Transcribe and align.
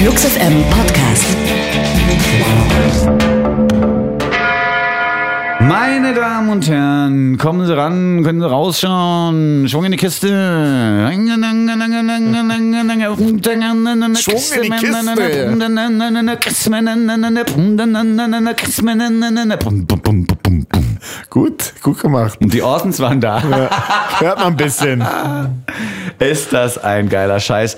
Flux 0.00 0.26
FM 0.26 0.62
Podcast. 0.70 1.26
Meine 5.58 6.14
Damen 6.14 6.50
und 6.50 6.68
Herren, 6.68 7.36
kommen 7.36 7.66
Sie 7.66 7.76
ran, 7.76 8.22
können 8.22 8.40
Sie 8.40 8.48
rausschauen. 8.48 9.68
Schwung 9.68 9.86
in 9.86 9.90
die 9.90 9.96
Kiste. 9.98 10.28
Schwung 10.28 11.26
Gut, 21.28 21.72
gut 21.82 22.00
gemacht. 22.00 22.38
Und 22.40 22.54
die 22.54 22.62
Orsons 22.62 23.00
waren 23.00 23.20
da. 23.20 23.42
Hört 24.20 24.38
man 24.38 24.46
ein 24.46 24.56
bisschen. 24.56 25.04
Ist 26.20 26.52
das 26.52 26.78
ein 26.78 27.08
geiler 27.08 27.40
Scheiß. 27.40 27.76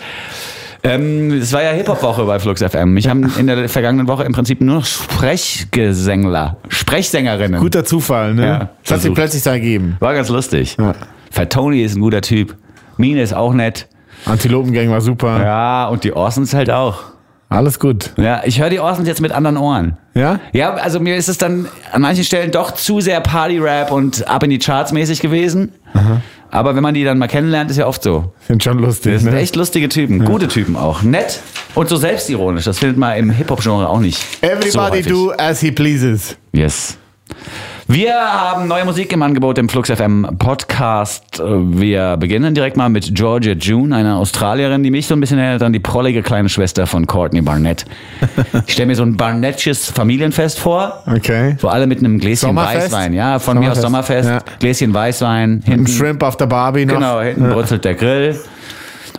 Ähm, 0.82 1.32
es 1.32 1.52
war 1.52 1.62
ja 1.62 1.70
Hip-Hop-Woche 1.70 2.24
bei 2.24 2.38
Flux 2.38 2.62
FM. 2.62 2.96
Ich 2.96 3.08
habe 3.08 3.28
in 3.38 3.46
der 3.46 3.68
vergangenen 3.68 4.08
Woche 4.08 4.24
im 4.24 4.32
Prinzip 4.32 4.60
nur 4.60 4.76
noch 4.76 4.86
Sprechgesängler, 4.86 6.56
Sprechsängerinnen. 6.68 7.60
Guter 7.60 7.84
Zufall, 7.84 8.34
ne? 8.34 8.46
Ja, 8.46 8.70
das 8.82 8.92
hat 8.92 9.00
sich 9.02 9.14
plötzlich 9.14 9.42
so 9.42 9.50
ergeben. 9.50 9.96
War 10.00 10.14
ganz 10.14 10.28
lustig. 10.28 10.76
Ja. 10.78 10.94
Tony 11.46 11.82
ist 11.82 11.96
ein 11.96 12.00
guter 12.00 12.22
Typ. 12.22 12.56
Mine 12.96 13.22
ist 13.22 13.34
auch 13.34 13.52
nett. 13.52 13.88
Antilopengang 14.26 14.90
war 14.90 15.00
super. 15.00 15.42
Ja, 15.42 15.88
und 15.88 16.04
die 16.04 16.12
Orsons 16.12 16.54
halt 16.54 16.70
auch. 16.70 17.02
Alles 17.48 17.80
gut. 17.80 18.12
Ja, 18.16 18.42
ich 18.44 18.60
höre 18.60 18.70
die 18.70 18.78
Orsons 18.78 19.08
jetzt 19.08 19.20
mit 19.20 19.32
anderen 19.32 19.56
Ohren. 19.56 19.96
Ja? 20.14 20.38
Ja, 20.52 20.74
also 20.74 21.00
mir 21.00 21.16
ist 21.16 21.28
es 21.28 21.36
dann 21.36 21.66
an 21.90 22.02
manchen 22.02 22.22
Stellen 22.22 22.52
doch 22.52 22.70
zu 22.72 23.00
sehr 23.00 23.20
Party-Rap 23.20 23.90
und 23.90 24.28
ab 24.28 24.44
in 24.44 24.50
die 24.50 24.58
Charts 24.58 24.92
mäßig 24.92 25.20
gewesen. 25.20 25.72
Aber 26.50 26.74
wenn 26.74 26.82
man 26.82 26.94
die 26.94 27.04
dann 27.04 27.18
mal 27.18 27.28
kennenlernt, 27.28 27.70
ist 27.70 27.76
ja 27.76 27.86
oft 27.86 28.02
so. 28.02 28.32
Sind 28.48 28.62
schon 28.62 28.78
lustig, 28.78 29.12
Das 29.14 29.22
sind 29.22 29.32
ne? 29.34 29.38
echt 29.40 29.54
lustige 29.56 29.88
Typen, 29.88 30.24
gute 30.24 30.48
Typen 30.48 30.76
auch. 30.76 31.02
Nett 31.02 31.40
und 31.74 31.88
so 31.88 31.96
selbstironisch. 31.96 32.64
Das 32.64 32.78
findet 32.78 32.98
man 32.98 33.16
im 33.16 33.30
Hip-Hop-Genre 33.30 33.88
auch 33.88 34.00
nicht. 34.00 34.18
so 34.40 34.46
Everybody 34.46 34.98
häufig. 34.98 35.06
do 35.06 35.32
as 35.38 35.60
he 35.60 35.70
pleases. 35.70 36.36
Yes. 36.52 36.96
Wir 37.92 38.14
haben 38.14 38.68
neue 38.68 38.84
Musik 38.84 39.12
im 39.12 39.20
Angebot 39.20 39.58
im 39.58 39.68
Flux 39.68 39.90
FM 39.90 40.36
Podcast. 40.38 41.42
Wir 41.42 42.16
beginnen 42.18 42.54
direkt 42.54 42.76
mal 42.76 42.88
mit 42.88 43.16
Georgia 43.16 43.54
June, 43.54 43.96
einer 43.96 44.16
Australierin, 44.18 44.84
die 44.84 44.92
mich 44.92 45.08
so 45.08 45.14
ein 45.14 45.20
bisschen 45.20 45.40
erinnert 45.40 45.64
an 45.64 45.72
die 45.72 45.80
prollige 45.80 46.22
kleine 46.22 46.48
Schwester 46.48 46.86
von 46.86 47.08
Courtney 47.08 47.40
Barnett. 47.42 47.84
Ich 48.68 48.74
stelle 48.74 48.86
mir 48.86 48.94
so 48.94 49.02
ein 49.02 49.16
Barnettsches 49.16 49.90
Familienfest 49.90 50.60
vor. 50.60 51.02
Okay. 51.04 51.56
Wo 51.58 51.66
alle 51.66 51.88
mit 51.88 51.98
einem 51.98 52.20
Gläschen 52.20 52.50
Sommerfest? 52.50 52.92
Weißwein, 52.92 53.12
ja, 53.12 53.40
von 53.40 53.58
mir 53.58 53.72
aus 53.72 53.80
Sommerfest, 53.80 54.28
Sommerfest, 54.28 54.48
ja. 54.48 54.58
Gläschen 54.60 54.94
Weißwein, 54.94 55.50
Ein 55.50 55.62
hinten, 55.64 55.86
Shrimp 55.88 56.22
auf 56.22 56.36
der 56.36 56.46
Barbie 56.46 56.86
noch. 56.86 56.94
genau, 56.94 57.20
hinten 57.20 57.48
brutzelt 57.50 57.84
der 57.84 57.96
Grill. 57.96 58.38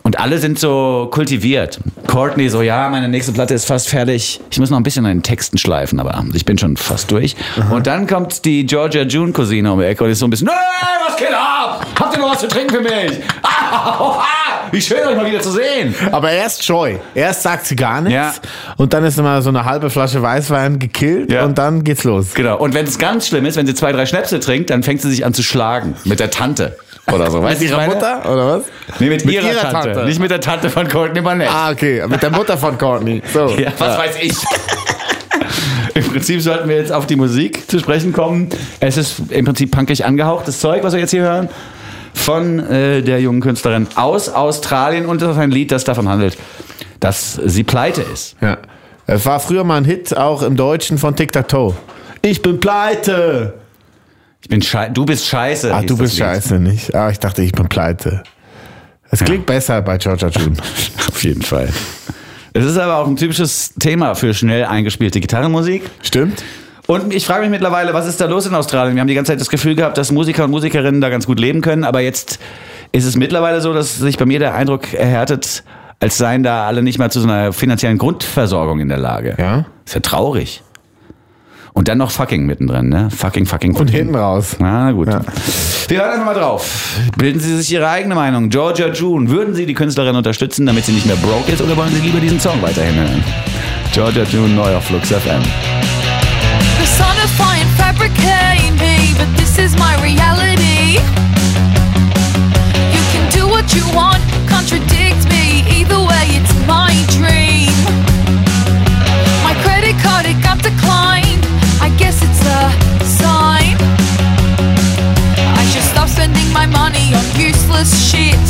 Und 0.04 0.20
alle 0.20 0.40
sind 0.40 0.58
so 0.60 1.10
kultiviert. 1.12 1.80
Courtney 2.08 2.50
so, 2.50 2.62
ja, 2.62 2.90
meine 2.90 3.08
nächste 3.08 3.32
Platte 3.32 3.54
ist 3.54 3.66
fast 3.66 3.88
fertig. 3.90 4.42
Ich 4.50 4.60
muss 4.60 4.70
noch 4.70 4.78
ein 4.78 4.84
bisschen 4.84 5.06
an 5.06 5.12
den 5.18 5.24
Texten 5.24 5.58
schleifen, 5.58 6.00
aber 6.00 6.24
ich 6.34 6.44
bin 6.46 6.58
schon 6.58 6.76
fast 6.76 7.12
durch. 7.12 7.36
Und 7.70 7.86
dann 7.88 8.08
kommt 8.08 8.44
die 8.46 8.66
Georgia 8.66 9.04
June 9.04 9.32
Cousine 9.32 9.72
um 9.72 9.80
die 9.80 9.86
Ecke 9.86 10.04
und 10.04 10.10
ist 10.10 10.20
so 10.20 10.26
ein 10.26 10.30
bisschen, 10.32 10.50
hey, 10.50 10.58
was 11.08 11.16
geht 11.18 11.34
ab? 11.34 11.86
Habt 12.00 12.16
ihr 12.16 12.20
noch 12.22 12.32
was 12.32 12.40
zu 12.40 12.48
trinken 12.48 12.76
für 12.76 12.82
mich? 12.82 13.20
Ah, 13.74 14.24
wie 14.72 14.82
schön 14.82 14.98
euch 15.08 15.16
mal 15.16 15.26
wieder 15.26 15.40
zu 15.40 15.52
sehen. 15.52 15.96
Aber 16.12 16.30
erst 16.32 16.64
scheu. 16.66 16.96
Erst 17.16 17.44
sagt 17.44 17.66
sie 17.66 17.76
gar 17.76 18.02
nichts. 18.02 18.14
Ja. 18.14 18.34
Und 18.78 18.94
dann 18.94 19.06
ist 19.06 19.18
immer 19.18 19.42
so 19.42 19.50
eine 19.50 19.64
halbe 19.66 19.90
Flasche 19.90 20.22
Weißwein 20.22 20.78
gekillt 20.80 21.32
Ja. 21.32 21.46
und 21.46 21.58
dann 21.58 21.84
geht's 21.86 22.04
los. 22.04 22.34
Genau. 22.34 22.58
Und 22.58 22.74
wenn 22.74 22.86
es 22.86 22.98
ganz 22.98 23.28
schlimm 23.28 23.46
ist, 23.46 23.56
wenn 23.56 23.66
sie 23.66 23.74
zwei, 23.74 23.92
drei 23.94 24.06
Schnäpse 24.06 24.40
trinkt, 24.42 24.70
dann 24.70 24.84
fängt 24.84 25.02
sie 25.02 25.10
sich 25.10 25.26
an 25.26 25.34
zu 25.34 25.42
schlagen. 25.44 25.96
Mit 26.04 26.20
der 26.20 26.32
Tante. 26.32 26.78
Oder 27.12 27.32
so. 27.32 27.42
Weißt 27.42 27.62
Mit 27.62 27.70
ihrer 27.70 27.82
ich 27.82 27.88
meine? 27.88 27.94
Mutter 27.94 28.32
oder 28.32 28.48
was? 28.48 28.64
Nee, 29.00 29.10
mit, 29.10 29.26
Mit 29.26 29.36
ihrer, 29.36 29.48
ihrer 29.48 29.62
Tante. 29.62 29.94
Tante. 29.94 30.06
Nicht 30.06 30.20
mit 30.20 30.32
der 30.32 30.42
Tante 30.42 30.70
von 30.70 30.88
Courtney 30.88 31.22
Barnett. 31.22 31.50
Ah, 31.52 31.72
okay. 31.72 32.04
Mit 32.08 32.22
der 32.22 32.32
Mutter 32.32 32.58
von 32.58 32.78
Courtney. 32.78 33.22
So. 33.34 33.50
Ja, 33.58 33.72
was 33.78 33.98
weiß 33.98 34.16
ich. 34.22 34.34
Im 35.94 36.04
Prinzip 36.06 36.42
sollten 36.42 36.70
wir 36.70 36.78
jetzt 36.78 36.92
auf 36.92 37.06
die 37.06 37.16
Musik 37.16 37.70
zu 37.70 37.80
sprechen 37.80 38.14
kommen. 38.14 38.50
Es 38.80 38.98
ist 38.98 39.22
im 39.30 39.46
Prinzip 39.46 39.72
punkig 39.72 40.06
angehauchtes 40.06 40.60
Zeug, 40.60 40.84
was 40.84 40.94
wir 40.94 41.02
jetzt 41.02 41.12
hier 41.12 41.24
hören. 41.24 41.50
Von 42.14 42.60
äh, 42.60 43.02
der 43.02 43.20
jungen 43.20 43.42
Künstlerin 43.42 43.88
aus 43.96 44.30
Australien. 44.30 45.06
Und 45.06 45.22
das 45.22 45.32
ist 45.32 45.38
ein 45.38 45.52
Lied, 45.52 45.72
das 45.72 45.84
davon 45.84 46.08
handelt, 46.08 46.38
dass 47.00 47.34
sie 47.34 47.64
pleite 47.64 48.02
ist. 48.02 48.36
Ja. 48.42 48.58
Es 49.08 49.26
war 49.26 49.40
früher 49.40 49.64
mal 49.64 49.78
ein 49.78 49.86
Hit, 49.86 50.16
auch 50.16 50.44
im 50.44 50.56
Deutschen 50.56 50.98
von 50.98 51.16
Tic 51.16 51.32
Tac 51.32 51.48
Toe. 51.50 51.74
Ich 52.22 52.42
bin 52.42 52.60
pleite. 52.60 53.61
Ich 54.42 54.50
bin 54.50 54.62
schei 54.62 54.90
du 54.90 55.06
bist 55.06 55.28
scheiße. 55.28 55.74
Ah, 55.74 55.82
du 55.82 55.98
bist 55.98 56.18
scheiße, 56.18 56.60
nicht? 56.60 56.94
Ah, 56.96 57.10
ich 57.10 57.20
dachte, 57.20 57.44
ich 57.44 57.52
bin 57.52 57.70
pleite. 57.70 58.24
Es 59.12 59.24
klingt 59.24 59.46
besser 59.46 59.82
bei 59.82 59.98
Georgia 59.98 60.30
June. 60.30 60.56
Auf 61.10 61.24
jeden 61.24 61.42
Fall. 61.42 61.70
Es 62.54 62.66
ist 62.66 62.78
aber 62.78 62.98
auch 62.98 63.08
ein 63.08 63.16
typisches 63.16 63.74
Thema 63.80 64.16
für 64.16 64.34
schnell 64.34 64.66
eingespielte 64.66 65.20
Gitarrenmusik. 65.20 65.84
Stimmt? 66.02 66.44
Und 66.88 67.14
ich 67.14 67.26
frage 67.26 67.42
mich 67.42 67.52
mittlerweile, 67.52 67.94
was 67.94 68.08
ist 68.08 68.20
da 68.20 68.26
los 68.26 68.46
in 68.46 68.56
Australien? 68.56 68.96
Wir 68.96 69.02
haben 69.02 69.08
die 69.08 69.14
ganze 69.14 69.32
Zeit 69.32 69.40
das 69.40 69.50
Gefühl 69.50 69.76
gehabt, 69.76 69.98
dass 69.98 70.12
Musiker 70.12 70.46
und 70.46 70.52
Musikerinnen 70.52 71.00
da 71.00 71.10
ganz 71.10 71.26
gut 71.26 71.40
leben 71.40 71.62
können, 71.62 71.84
aber 71.84 72.02
jetzt 72.02 72.40
ist 72.92 73.06
es 73.06 73.16
mittlerweile 73.16 73.62
so, 73.62 73.74
dass 73.74 73.98
sich 73.98 74.18
bei 74.18 74.26
mir 74.26 74.40
der 74.40 74.56
Eindruck 74.56 74.94
erhärtet, 74.94 75.64
als 76.02 76.18
seien 76.18 76.44
da 76.44 76.66
alle 76.66 76.82
nicht 76.82 76.98
mal 76.98 77.12
zu 77.12 77.22
so 77.22 77.28
einer 77.30 77.54
finanziellen 77.54 77.98
Grundversorgung 77.98 78.80
in 78.80 78.90
der 78.90 78.98
Lage. 78.98 79.36
Ja. 79.38 79.66
Ist 79.86 79.94
ja 79.94 80.02
traurig. 80.02 80.64
Und 81.74 81.88
dann 81.88 81.98
noch 81.98 82.12
fucking 82.12 82.46
mittendrin, 82.46 82.90
ne? 82.90 83.10
Fucking, 83.10 83.46
fucking, 83.46 83.74
fucking. 83.74 83.88
Und 83.88 83.88
hinten 83.90 84.16
raus. 84.16 84.58
Na 84.60 84.92
gut. 84.92 85.08
Ja. 85.08 85.22
Wir 85.88 86.00
hören 86.00 86.12
einfach 86.12 86.26
mal 86.26 86.34
drauf. 86.36 87.00
Bilden 87.18 87.40
Sie 87.40 87.58
sich 87.58 87.72
Ihre 87.72 87.90
eigene 87.90 88.16
Meinung. 88.16 88.50
Georgia 88.50 88.88
June, 88.88 89.30
würden 89.30 89.56
Sie 89.56 89.66
die 89.66 89.74
Künstlerin 89.74 90.16
unterstützen, 90.16 90.66
damit 90.66 90.86
sie 90.86 90.92
nicht 90.92 91.06
mehr 91.06 91.16
broke 91.16 91.52
ist, 91.52 91.62
oder 91.62 91.76
wollen 91.78 91.94
Sie 91.94 92.02
lieber 92.02 92.20
diesen 92.20 92.40
Song 92.40 92.62
weiterhin 92.62 92.96
hören? 92.96 93.24
Georgia 93.94 94.24
June, 94.24 94.50
neu 94.50 94.76
auf 94.76 94.86
Flux 94.86 95.10
FM. 95.10 95.42
personify 96.82 97.58
and 97.58 97.70
fabricate 97.78 98.74
me, 98.80 99.14
but 99.18 99.30
this 99.38 99.58
is 99.58 99.76
my 99.78 99.94
reality. 100.02 100.98
You 102.96 103.04
can 103.14 103.30
do 103.32 103.48
what 103.48 103.74
you 103.74 103.86
want, 103.96 104.22
contradict 104.48 105.24
me. 105.30 105.64
Either 105.78 106.00
way, 106.00 106.26
it's 106.38 106.54
my 106.68 106.94
dream. 107.18 107.72
My 109.44 109.54
credit 109.64 109.96
card, 110.02 110.26
it 110.26 110.42
got 110.42 110.62
declined. 110.64 111.21
My 116.54 116.66
money 116.66 117.14
on 117.16 117.26
useless 117.40 117.92
shit. 118.10 118.46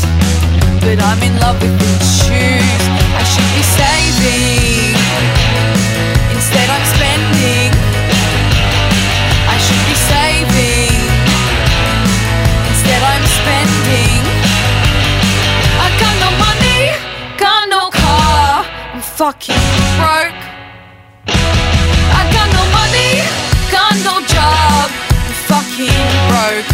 But 0.81 0.97
I'm 1.01 1.21
in 1.21 1.33
love 1.39 1.61
with 1.61 1.75
these 1.79 2.09
shoes. 2.23 2.81
I 3.13 3.23
should 3.31 3.51
be 3.57 3.63
saving. 3.77 4.95
Instead, 6.33 6.67
I'm 6.69 6.85
spending. 6.95 7.71
I 9.53 9.57
should 9.65 9.83
be 9.89 9.95
saving. 10.09 10.97
Instead, 12.69 13.01
I'm 13.13 13.25
spending. 13.39 14.21
I 15.85 15.87
got 16.01 16.15
no 16.25 16.29
money, 16.45 16.79
got 17.37 17.69
no 17.69 17.89
car. 17.89 18.65
I'm 18.93 19.01
fucking 19.01 19.65
broke. 19.99 20.41
I 22.19 22.21
got 22.35 22.47
no 22.57 22.63
money, 22.79 23.11
got 23.69 23.93
no 24.07 24.15
job. 24.25 24.89
I'm 24.89 25.33
fucking 25.49 26.05
broke. 26.29 26.70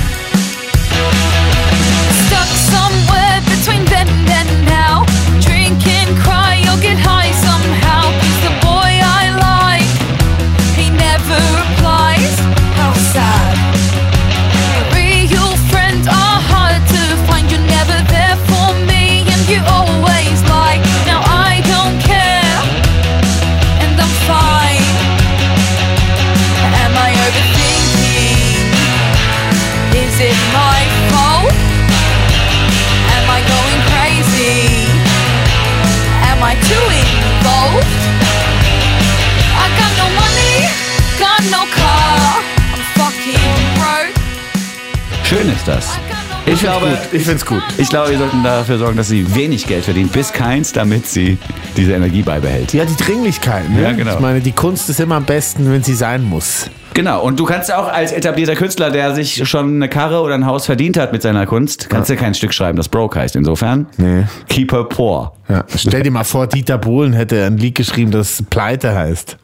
Ich 46.60 46.64
glaube, 46.64 46.98
Ich 47.12 47.24
find's 47.24 47.46
gut. 47.46 47.62
ich 47.78 47.88
glaube, 47.88 48.10
wir 48.10 48.18
sollten 48.18 48.44
dafür 48.44 48.80
sorgen, 48.80 48.98
dass 48.98 49.10
sie 49.10 49.36
wenig 49.36 49.68
Geld 49.68 49.84
verdient, 49.86 50.12
bis 50.12 50.34
keins, 50.34 50.74
damit 50.74 51.06
sie 51.06 51.38
diese 51.78 51.94
Energie 51.94 52.24
beibehält. 52.24 52.74
Ja, 52.74 52.84
die 52.84 52.96
Dringlichkeit. 52.96 53.70
Ne? 53.70 53.84
Ja, 53.84 53.92
genau. 53.92 54.16
Ich 54.16 54.20
meine, 54.20 54.42
die 54.42 54.54
Kunst 54.54 54.90
ist 54.90 55.00
immer 55.00 55.16
am 55.18 55.24
besten, 55.26 55.72
wenn 55.72 55.84
sie 55.84 55.94
sein 55.94 56.24
muss. 56.24 56.72
Genau, 56.96 57.22
und 57.24 57.40
du 57.40 57.46
kannst 57.46 57.72
auch 57.72 57.88
als 57.88 58.12
etablierter 58.12 58.56
Künstler, 58.56 58.90
der 58.90 59.14
sich 59.14 59.48
schon 59.48 59.76
eine 59.76 59.88
Karre 59.88 60.20
oder 60.22 60.34
ein 60.34 60.48
Haus 60.48 60.66
verdient 60.66 60.98
hat 60.98 61.12
mit 61.14 61.22
seiner 61.22 61.46
Kunst, 61.46 61.92
kannst 61.92 62.10
du 62.10 62.16
kein 62.16 62.34
Stück 62.34 62.56
schreiben, 62.56 62.76
das 62.76 62.90
broke 62.90 63.20
heißt. 63.20 63.36
Insofern, 63.36 63.86
Nee. 63.98 64.24
keep 64.50 64.72
her 64.72 64.86
poor. 64.86 65.34
Ja. 65.48 65.64
Stell 65.76 66.02
dir 66.02 66.10
mal 66.12 66.24
vor, 66.24 66.48
Dieter 66.48 66.80
Bohlen 66.80 67.14
hätte 67.14 67.46
ein 67.46 67.58
Lied 67.58 67.76
geschrieben, 67.76 68.10
das 68.10 68.44
Pleite 68.50 68.96
heißt. 68.96 69.38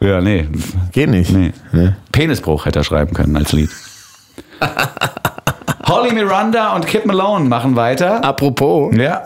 Ja, 0.00 0.20
nee. 0.20 0.46
Geht 0.92 1.08
nicht. 1.08 1.32
nee. 1.32 1.52
Penisbruch 2.12 2.66
hätte 2.66 2.80
er 2.80 2.84
schreiben 2.84 3.14
können 3.14 3.34
als 3.34 3.52
Lied. 3.52 3.70
Holly 5.86 6.12
Miranda 6.14 6.74
und 6.74 6.86
Kid 6.86 7.06
Malone 7.06 7.46
machen 7.48 7.76
weiter. 7.76 8.24
Apropos. 8.24 8.94
Ja. 8.96 9.22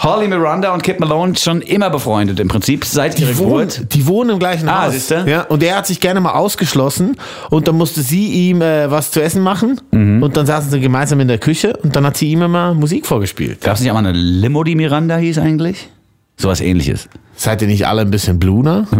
Holly 0.00 0.28
Miranda 0.28 0.72
und 0.72 0.82
Kid 0.84 1.00
Malone 1.00 1.34
schon 1.36 1.60
immer 1.60 1.90
befreundet 1.90 2.38
im 2.38 2.46
Prinzip 2.46 2.84
seit 2.84 3.18
ihrer 3.18 3.30
Die 3.32 3.36
Geburt. 3.38 3.78
wohnen, 3.80 3.88
die 3.88 4.06
wohnen 4.06 4.30
im 4.30 4.38
gleichen 4.38 4.68
Ah, 4.68 4.84
Haus. 4.84 4.92
siehste? 4.92 5.24
Ja, 5.26 5.42
und 5.42 5.60
er 5.62 5.76
hat 5.78 5.86
sich 5.88 5.98
gerne 6.00 6.20
mal 6.20 6.34
ausgeschlossen 6.34 7.16
und 7.50 7.66
dann 7.66 7.74
musste 7.76 8.02
sie 8.02 8.28
ihm 8.48 8.62
äh, 8.62 8.88
was 8.90 9.10
zu 9.10 9.20
essen 9.20 9.42
machen 9.42 9.80
Mhm. 9.90 10.22
und 10.22 10.36
dann 10.36 10.46
saßen 10.46 10.70
sie 10.70 10.80
gemeinsam 10.80 11.18
in 11.18 11.26
der 11.28 11.38
Küche 11.38 11.76
und 11.82 11.96
dann 11.96 12.06
hat 12.06 12.16
sie 12.16 12.30
ihm 12.30 12.42
immer 12.42 12.74
Musik 12.74 13.06
vorgespielt. 13.06 13.60
Gab 13.62 13.74
es 13.74 13.80
nicht 13.80 13.90
auch 13.90 13.94
mal 13.94 14.06
eine 14.06 14.12
Limo, 14.12 14.62
die 14.62 14.76
Miranda 14.76 15.16
hieß 15.16 15.38
eigentlich? 15.38 15.88
Sowas 16.36 16.60
ähnliches. 16.60 17.08
Seid 17.34 17.60
ihr 17.62 17.68
nicht 17.68 17.86
alle 17.88 18.02
ein 18.02 18.10
bisschen 18.10 18.38
bluner? 18.38 18.86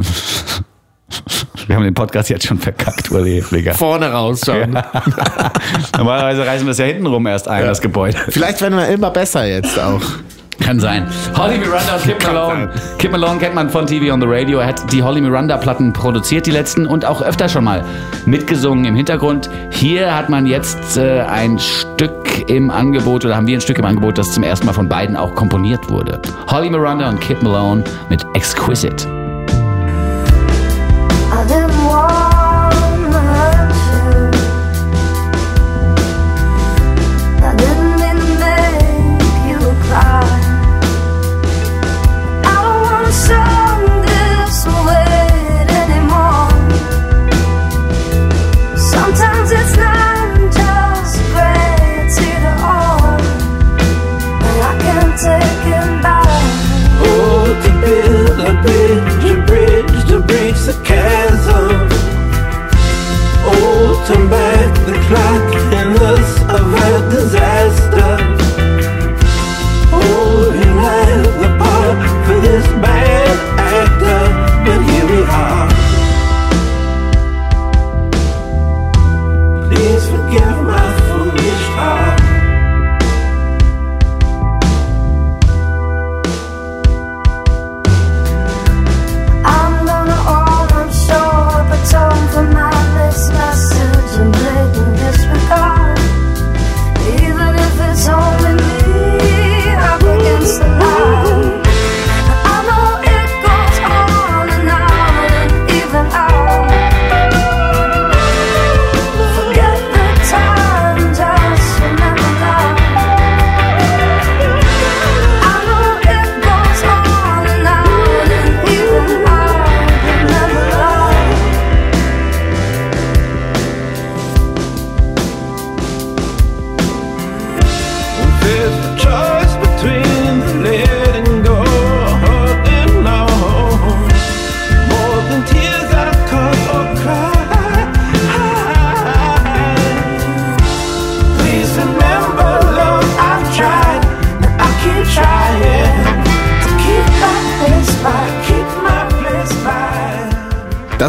Wir 1.66 1.76
haben 1.76 1.84
den 1.84 1.94
Podcast 1.94 2.28
jetzt 2.30 2.46
schon 2.46 2.58
verkackt, 2.58 3.10
Uli, 3.10 3.42
Digga. 3.50 3.74
Vorne 3.74 4.10
rausschauen. 4.10 4.78
Normalerweise 5.96 6.46
reißen 6.46 6.66
wir 6.66 6.72
es 6.72 6.78
ja 6.78 6.84
hinten 6.84 7.06
rum 7.06 7.26
erst 7.26 7.48
ein, 7.48 7.64
das 7.64 7.80
Gebäude. 7.80 8.18
Vielleicht 8.28 8.60
werden 8.60 8.76
wir 8.78 8.88
immer 8.88 9.10
besser 9.10 9.46
jetzt 9.46 9.78
auch. 9.78 10.02
Kann 10.60 10.80
sein. 10.80 11.06
Holly 11.36 11.58
Miranda 11.58 11.96
und 11.96 12.18
Kann 12.18 12.34
Malone. 12.34 12.70
sein. 12.72 12.98
Kid 12.98 13.12
Malone 13.12 13.38
kennt 13.38 13.54
man 13.54 13.68
von 13.68 13.86
TV 13.86 14.12
on 14.12 14.20
the 14.20 14.26
Radio. 14.28 14.58
Er 14.58 14.68
hat 14.68 14.90
die 14.92 15.02
Holly 15.02 15.20
Miranda 15.20 15.56
Platten 15.58 15.92
produziert, 15.92 16.46
die 16.46 16.50
letzten, 16.50 16.86
und 16.86 17.04
auch 17.04 17.20
öfter 17.20 17.48
schon 17.48 17.64
mal 17.64 17.84
mitgesungen 18.24 18.84
im 18.86 18.94
Hintergrund. 18.94 19.50
Hier 19.70 20.14
hat 20.16 20.28
man 20.28 20.46
jetzt 20.46 20.96
äh, 20.96 21.20
ein 21.20 21.58
Stück 21.58 22.48
im 22.48 22.70
Angebot, 22.70 23.24
oder 23.24 23.36
haben 23.36 23.46
wir 23.46 23.58
ein 23.58 23.60
Stück 23.60 23.78
im 23.78 23.84
Angebot, 23.84 24.18
das 24.18 24.32
zum 24.32 24.42
ersten 24.42 24.66
Mal 24.66 24.72
von 24.72 24.88
beiden 24.88 25.16
auch 25.16 25.34
komponiert 25.34 25.90
wurde. 25.90 26.20
Holly 26.50 26.70
Miranda 26.70 27.08
und 27.08 27.20
Kid 27.20 27.42
Malone 27.42 27.84
mit 28.08 28.24
Exquisite. 28.34 29.15
I 31.48 31.75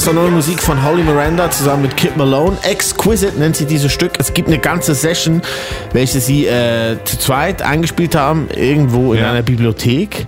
by. 0.08 0.14
Das 0.14 0.16
war 0.16 0.24
neue 0.24 0.32
Musik 0.32 0.62
von 0.62 0.84
Holly 0.84 1.04
Miranda 1.04 1.52
zusammen 1.52 1.82
mit 1.84 1.98
Kid 1.98 2.16
Malone. 2.16 2.58
Exquisite 2.64 3.38
nennt 3.38 3.58
sie 3.58 3.66
dieses 3.66 3.92
Stück. 3.92 4.14
Es 4.20 4.34
gibt 4.34 4.48
eine 4.48 4.58
ganze 4.58 4.96
Session, 4.96 5.42
welche 5.92 6.22
sie 6.22 6.46
äh, 6.46 6.98
zu 7.04 7.20
zweit 7.20 7.62
eingespielt 7.62 8.16
haben, 8.16 8.48
irgendwo 8.56 9.14
in 9.14 9.20
Ja. 9.20 9.32
einer 9.32 9.42
Bibliothek. 9.42 10.28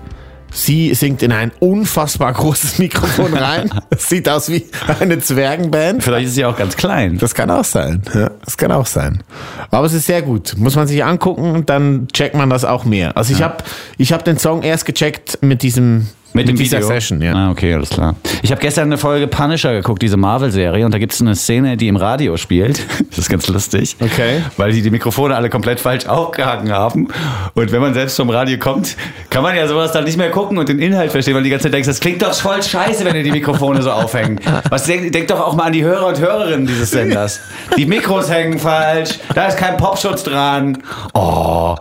Sie 0.51 0.93
singt 0.95 1.23
in 1.23 1.31
ein 1.31 1.51
unfassbar 1.59 2.33
großes 2.33 2.77
Mikrofon 2.79 3.33
rein. 3.35 3.69
Es 3.89 4.09
sieht 4.09 4.27
aus 4.27 4.49
wie 4.49 4.65
eine 4.99 5.19
Zwergenband. 5.19 6.03
Vielleicht 6.03 6.27
ist 6.27 6.35
sie 6.35 6.43
auch 6.43 6.57
ganz 6.57 6.75
klein. 6.75 7.17
Das 7.19 7.35
kann 7.35 7.49
auch 7.51 7.63
sein. 7.63 8.01
Ja, 8.13 8.31
das 8.43 8.57
kann 8.57 8.71
auch 8.71 8.87
sein. 8.87 9.23
Aber 9.71 9.85
es 9.85 9.93
ist 9.93 10.07
sehr 10.07 10.23
gut. 10.23 10.55
Muss 10.57 10.75
man 10.75 10.87
sich 10.87 11.03
angucken 11.05 11.65
dann 11.67 12.07
checkt 12.11 12.35
man 12.35 12.49
das 12.49 12.65
auch 12.65 12.83
mehr. 12.83 13.15
Also 13.15 13.31
ich 13.31 13.41
habe 13.43 13.63
ich 13.97 14.11
hab 14.11 14.25
den 14.25 14.39
Song 14.39 14.63
erst 14.63 14.85
gecheckt 14.85 15.37
mit 15.41 15.61
diesem 15.61 16.07
Mit 16.33 16.47
dem 16.47 16.55
dieser 16.55 16.77
Video? 16.77 16.87
Session. 16.87 17.21
Ja. 17.21 17.33
Ah, 17.33 17.51
okay, 17.51 17.73
alles 17.73 17.89
klar. 17.89 18.15
Ich 18.41 18.51
habe 18.51 18.61
gestern 18.61 18.85
eine 18.85 18.97
Folge 18.97 19.27
Punisher 19.27 19.73
geguckt, 19.73 20.01
diese 20.01 20.17
Marvel-Serie, 20.17 20.85
und 20.85 20.93
da 20.93 20.99
gibt 20.99 21.13
es 21.13 21.21
eine 21.21 21.35
Szene, 21.35 21.75
die 21.75 21.87
im 21.87 21.95
Radio 21.95 22.37
spielt. 22.37 22.81
Das 23.09 23.25
ist 23.25 23.29
ganz 23.29 23.47
lustig. 23.47 23.97
Okay. 23.99 24.43
Weil 24.55 24.71
die 24.71 24.81
die 24.81 24.91
Mikrofone 24.91 25.35
alle 25.35 25.49
komplett 25.49 25.79
falsch 25.79 26.05
aufgehangen 26.05 26.71
haben. 26.71 27.07
Und 27.53 27.71
wenn 27.71 27.81
man 27.81 27.93
selbst 27.93 28.15
vom 28.15 28.29
Radio 28.29 28.57
kommt, 28.59 28.95
kann 29.29 29.41
man 29.41 29.55
ja 29.55 29.67
sowas 29.67 29.91
dann 29.91 30.03
nicht 30.05 30.17
mehr 30.17 30.29
gucken 30.29 30.57
und 30.57 30.69
den 30.69 30.79
Inhalt 30.79 31.11
verstehen, 31.11 31.33
weil 31.33 31.41
du 31.41 31.45
die 31.45 31.49
ganze 31.49 31.63
Zeit 31.63 31.73
denkst, 31.73 31.87
das 31.87 31.99
klingt 31.99 32.21
doch 32.21 32.33
voll 32.33 32.61
scheiße, 32.61 33.03
wenn 33.03 33.15
ihr 33.15 33.23
die 33.23 33.31
Mikrofone 33.31 33.81
so 33.81 33.91
aufhängen. 33.91 34.39
Was 34.69 34.83
denkt 34.83 35.13
denk 35.13 35.27
doch 35.27 35.39
auch 35.39 35.55
mal 35.55 35.63
an 35.63 35.73
die 35.73 35.83
Hörer 35.83 36.07
und 36.07 36.19
Hörerinnen 36.19 36.67
dieses 36.67 36.91
Senders. 36.91 37.39
Die 37.75 37.85
Mikros 37.85 38.29
hängen 38.29 38.59
falsch, 38.59 39.19
da 39.33 39.47
ist 39.47 39.57
kein 39.57 39.75
Popschutz 39.75 40.23
dran. 40.23 40.77
Oh. 41.13 41.75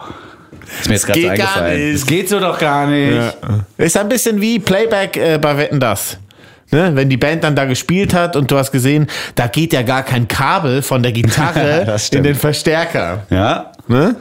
Ist 0.80 0.88
mir 0.88 0.94
jetzt 0.94 1.06
gerade 1.06 1.20
so 1.20 1.28
geht 1.28 1.38
gar 1.38 1.46
eingefallen. 1.48 1.86
nicht. 1.86 1.94
Es 1.94 2.06
geht 2.06 2.28
so 2.28 2.40
doch 2.40 2.58
gar 2.58 2.86
nicht. 2.86 3.36
Ist 3.76 3.96
ein 3.96 4.08
bisschen 4.08 4.40
wie 4.40 4.58
Playback 4.58 5.16
äh, 5.16 5.38
bei 5.38 5.56
Wetten 5.56 5.80
das. 5.80 6.18
Ne? 6.70 6.90
Wenn 6.94 7.08
die 7.08 7.16
Band 7.16 7.44
dann 7.44 7.56
da 7.56 7.64
gespielt 7.64 8.12
hat 8.12 8.36
und 8.36 8.50
du 8.50 8.58
hast 8.58 8.72
gesehen, 8.72 9.06
da 9.34 9.46
geht 9.46 9.72
ja 9.72 9.82
gar 9.82 10.02
kein 10.02 10.28
Kabel 10.28 10.82
von 10.82 11.02
der 11.02 11.12
Gitarre 11.12 11.96
in 12.12 12.22
den 12.22 12.34
Verstärker. 12.34 13.24
Ja. 13.30 13.72
Ne? 13.86 14.16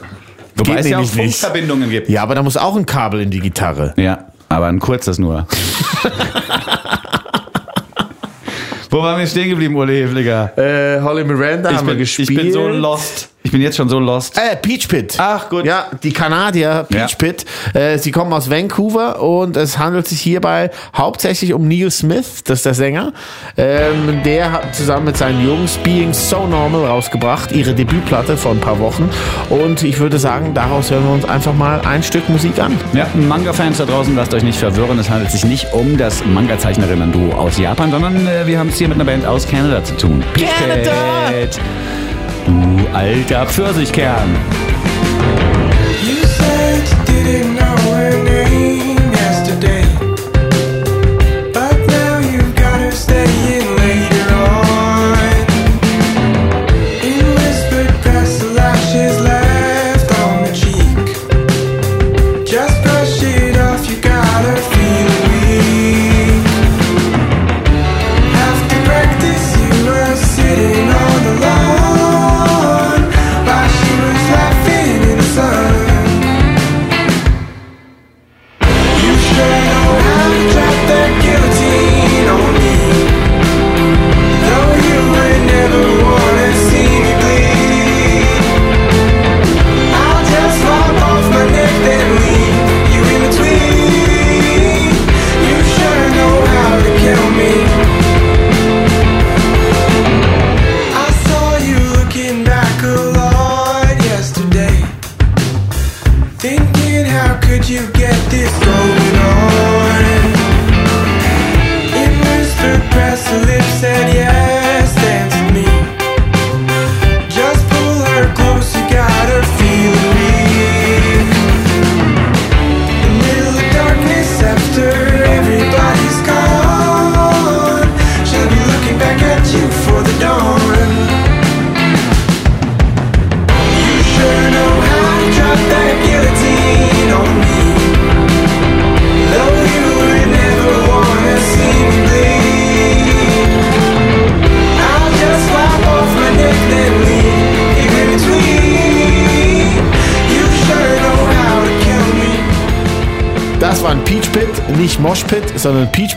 Wobei 0.56 0.76
Geht 0.76 0.80
es 0.84 0.90
ja 0.90 0.98
auch. 0.98 1.04
Funkverbindungen 1.04 1.90
gibt. 1.90 2.08
Ja, 2.08 2.22
aber 2.22 2.34
da 2.34 2.42
muss 2.42 2.56
auch 2.56 2.74
ein 2.76 2.86
Kabel 2.86 3.20
in 3.20 3.30
die 3.30 3.40
Gitarre. 3.40 3.94
Ja, 3.96 4.24
aber 4.48 4.66
ein 4.66 4.80
kurzes 4.80 5.18
nur. 5.18 5.46
Wo 8.90 9.02
waren 9.02 9.18
wir 9.18 9.26
stehen 9.26 9.50
geblieben, 9.50 9.76
Ole 9.76 9.92
Hefliger? 10.02 10.56
Äh, 10.56 11.00
Holly 11.02 11.22
Miranda 11.22 11.70
Ich 11.70 11.82
bin, 11.82 12.00
ich 12.00 12.26
bin 12.26 12.50
so 12.52 12.66
lost. 12.68 13.28
Ich 13.48 13.52
bin 13.52 13.62
jetzt 13.62 13.78
schon 13.78 13.88
so 13.88 13.98
lost. 13.98 14.36
Äh, 14.36 14.56
Peach 14.56 14.88
Pit. 14.88 15.14
Ach, 15.16 15.48
gut. 15.48 15.64
Ja, 15.64 15.86
die 16.02 16.12
Kanadier 16.12 16.84
Peach 16.86 17.12
Ja. 17.12 17.16
Pit. 17.16 17.46
Äh, 17.72 17.96
sie 17.96 18.10
kommen 18.10 18.30
aus 18.34 18.50
Vancouver 18.50 19.22
und 19.22 19.56
es 19.56 19.78
handelt 19.78 20.06
sich 20.06 20.20
hierbei 20.20 20.70
hauptsächlich 20.94 21.54
um 21.54 21.66
Neil 21.66 21.90
Smith, 21.90 22.44
das 22.44 22.58
ist 22.58 22.66
der 22.66 22.74
Sänger. 22.74 23.14
Ähm, 23.56 24.20
der 24.22 24.52
hat 24.52 24.74
zusammen 24.74 25.06
mit 25.06 25.16
seinen 25.16 25.42
Jungs 25.42 25.78
Being 25.78 26.12
So 26.12 26.46
Normal 26.46 26.84
rausgebracht, 26.84 27.50
ihre 27.52 27.72
Debütplatte 27.72 28.36
vor 28.36 28.50
ein 28.50 28.60
paar 28.60 28.78
Wochen. 28.80 29.08
Und 29.48 29.82
ich 29.82 29.98
würde 29.98 30.18
sagen, 30.18 30.52
daraus 30.52 30.90
hören 30.90 31.04
wir 31.04 31.12
uns 31.14 31.24
einfach 31.24 31.54
mal 31.54 31.80
ein 31.86 32.02
Stück 32.02 32.28
Musik 32.28 32.58
an. 32.58 32.78
Ja, 32.92 33.06
Manga-Fans 33.14 33.78
da 33.78 33.86
draußen, 33.86 34.14
lasst 34.14 34.34
euch 34.34 34.42
nicht 34.42 34.58
verwirren. 34.58 34.98
Es 34.98 35.08
handelt 35.08 35.30
sich 35.30 35.46
nicht 35.46 35.72
um 35.72 35.96
das 35.96 36.22
Manga-Zeichnerinnen-Duo 36.26 37.32
aus 37.32 37.56
Japan, 37.56 37.90
sondern 37.92 38.26
äh, 38.26 38.46
wir 38.46 38.58
haben 38.58 38.68
es 38.68 38.76
hier 38.76 38.88
mit 38.88 38.96
einer 38.98 39.06
Band 39.06 39.24
aus 39.24 39.48
Kanada 39.48 39.82
zu 39.82 39.96
tun. 39.96 40.22
Peach 40.34 40.50
Canada! 40.58 40.92
Pit. 41.30 41.58
Du 42.48 42.86
alter 42.94 43.46
Pfirsichkern. 43.46 44.67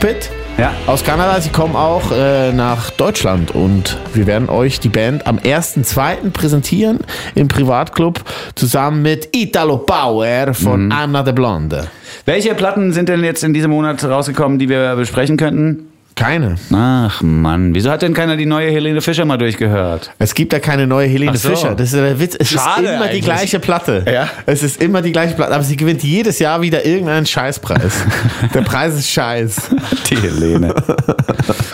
Sondern 0.01 0.15
Peach 0.15 0.29
Pit. 0.29 0.31
Ja. 0.57 0.73
Aus 0.85 1.03
Kanada, 1.03 1.39
sie 1.41 1.49
kommen 1.49 1.75
auch 1.75 2.11
äh, 2.11 2.51
nach 2.51 2.89
Deutschland 2.91 3.51
und 3.55 3.97
wir 4.13 4.27
werden 4.27 4.49
euch 4.49 4.79
die 4.79 4.89
Band 4.89 5.25
am 5.25 5.37
1.2. 5.39 6.31
präsentieren 6.31 6.99
im 7.35 7.47
Privatclub 7.47 8.21
zusammen 8.55 9.01
mit 9.01 9.29
Italo 9.35 9.77
Power 9.77 10.53
von 10.53 10.91
Anna 10.91 11.23
de 11.23 11.33
Blonde. 11.33 11.87
Welche 12.25 12.53
Platten 12.53 12.91
sind 12.93 13.09
denn 13.09 13.23
jetzt 13.23 13.43
in 13.43 13.53
diesem 13.53 13.71
Monat 13.71 14.03
rausgekommen, 14.03 14.59
die 14.59 14.69
wir 14.69 14.95
besprechen 14.95 15.37
könnten? 15.37 15.90
Keine. 16.15 16.55
Ach 16.73 17.21
Mann, 17.21 17.73
wieso 17.73 17.89
hat 17.89 18.01
denn 18.01 18.13
keiner 18.13 18.35
die 18.35 18.45
neue 18.45 18.69
Helene 18.69 19.01
Fischer 19.01 19.25
mal 19.25 19.37
durchgehört? 19.37 20.11
Es 20.19 20.35
gibt 20.35 20.53
ja 20.53 20.59
keine 20.59 20.85
neue 20.85 21.07
Helene 21.07 21.37
so. 21.37 21.49
Fischer. 21.49 21.73
Das 21.73 21.87
ist 21.87 21.95
der 21.95 22.19
Witz. 22.19 22.35
Es 22.37 22.49
Schade 22.49 22.83
ist 22.83 22.89
immer 22.89 23.03
eigentlich. 23.05 23.21
die 23.21 23.21
gleiche 23.21 23.59
Platte. 23.59 24.05
Ja. 24.11 24.29
Es 24.45 24.61
ist 24.61 24.81
immer 24.81 25.01
die 25.01 25.11
gleiche 25.11 25.35
Platte. 25.35 25.53
Aber 25.53 25.63
sie 25.63 25.77
gewinnt 25.77 26.03
jedes 26.03 26.39
Jahr 26.39 26.61
wieder 26.61 26.85
irgendeinen 26.85 27.25
Scheißpreis. 27.25 28.05
der 28.53 28.61
Preis 28.61 28.95
ist 28.95 29.09
scheiß. 29.09 29.69
Die 30.09 30.17
Helene. 30.17 30.73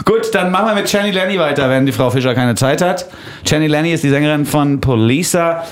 Gut, 0.06 0.34
dann 0.34 0.52
machen 0.52 0.68
wir 0.68 0.76
mit 0.76 0.92
Jenny 0.92 1.12
Lenny 1.12 1.40
weiter, 1.40 1.70
wenn 1.70 1.86
die 1.86 1.92
Frau 1.92 2.10
Fischer 2.10 2.34
keine 2.36 2.56
Zeit 2.56 2.82
hat. 2.82 3.06
Jenny 3.46 3.68
Lenny 3.68 3.94
ist 3.94 4.04
die 4.04 4.10
Sängerin 4.10 4.46
von 4.46 4.80
Polisa. 4.80 5.64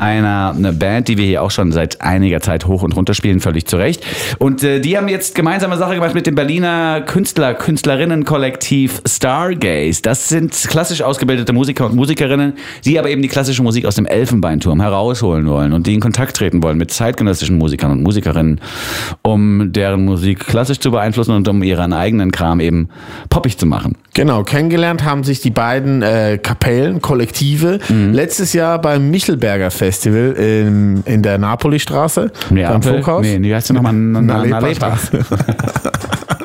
Einer 0.00 0.54
eine 0.56 0.72
Band, 0.72 1.08
die 1.08 1.18
wir 1.18 1.26
hier 1.26 1.42
auch 1.42 1.50
schon 1.50 1.72
seit 1.72 2.00
einiger 2.00 2.40
Zeit 2.40 2.66
hoch 2.66 2.82
und 2.82 2.96
runter 2.96 3.12
spielen, 3.12 3.40
völlig 3.40 3.66
zu 3.66 3.76
Recht. 3.76 4.04
Und 4.38 4.62
äh, 4.62 4.80
die 4.80 4.96
haben 4.96 5.08
jetzt 5.08 5.34
gemeinsame 5.34 5.76
Sache 5.76 5.94
gemacht 5.94 6.14
mit 6.14 6.26
dem 6.26 6.34
Berliner 6.34 7.02
Künstler, 7.02 7.52
Künstlerinnen-Kollektiv 7.54 9.02
Stargaze. 9.06 10.00
Das 10.00 10.28
sind 10.28 10.52
klassisch 10.68 11.02
ausgebildete 11.02 11.52
Musiker 11.52 11.84
und 11.84 11.94
Musikerinnen, 11.94 12.54
die 12.84 12.98
aber 12.98 13.10
eben 13.10 13.20
die 13.20 13.28
klassische 13.28 13.62
Musik 13.62 13.84
aus 13.84 13.96
dem 13.96 14.06
Elfenbeinturm 14.06 14.80
herausholen 14.80 15.46
wollen 15.46 15.74
und 15.74 15.86
die 15.86 15.94
in 15.94 16.00
Kontakt 16.00 16.36
treten 16.36 16.62
wollen 16.62 16.78
mit 16.78 16.90
zeitgenössischen 16.90 17.58
Musikern 17.58 17.90
und 17.90 18.02
Musikerinnen, 18.02 18.60
um 19.22 19.70
deren 19.72 20.06
Musik 20.06 20.40
klassisch 20.46 20.80
zu 20.80 20.90
beeinflussen 20.90 21.34
und 21.34 21.46
um 21.46 21.62
ihren 21.62 21.92
eigenen 21.92 22.32
Kram 22.32 22.60
eben 22.60 22.88
poppig 23.28 23.58
zu 23.58 23.66
machen. 23.66 23.96
Genau, 24.14 24.42
kennengelernt 24.42 25.04
haben 25.04 25.22
sich 25.22 25.40
die 25.40 25.50
beiden 25.50 26.02
äh, 26.02 26.38
Kapellen, 26.42 27.00
Kollektive, 27.00 27.78
Mhm. 27.88 28.12
letztes 28.12 28.52
Jahr 28.52 28.80
beim 28.80 29.08
Michelberger 29.10 29.70
Festival 29.70 30.32
in, 30.32 31.02
in 31.04 31.22
der 31.22 31.38
Napolistraße, 31.38 32.32
beim 32.48 32.54
Neapel? 32.58 32.92
Funkhaus. 32.94 33.22
Nee, 33.22 33.38
wie 33.40 33.54
heißt 33.54 33.68
sie 33.68 33.72
nochmal? 33.72 33.92
Na, 33.92 34.20
na, 34.20 34.44
na, 34.44 34.60
Nalepa. 34.60 34.98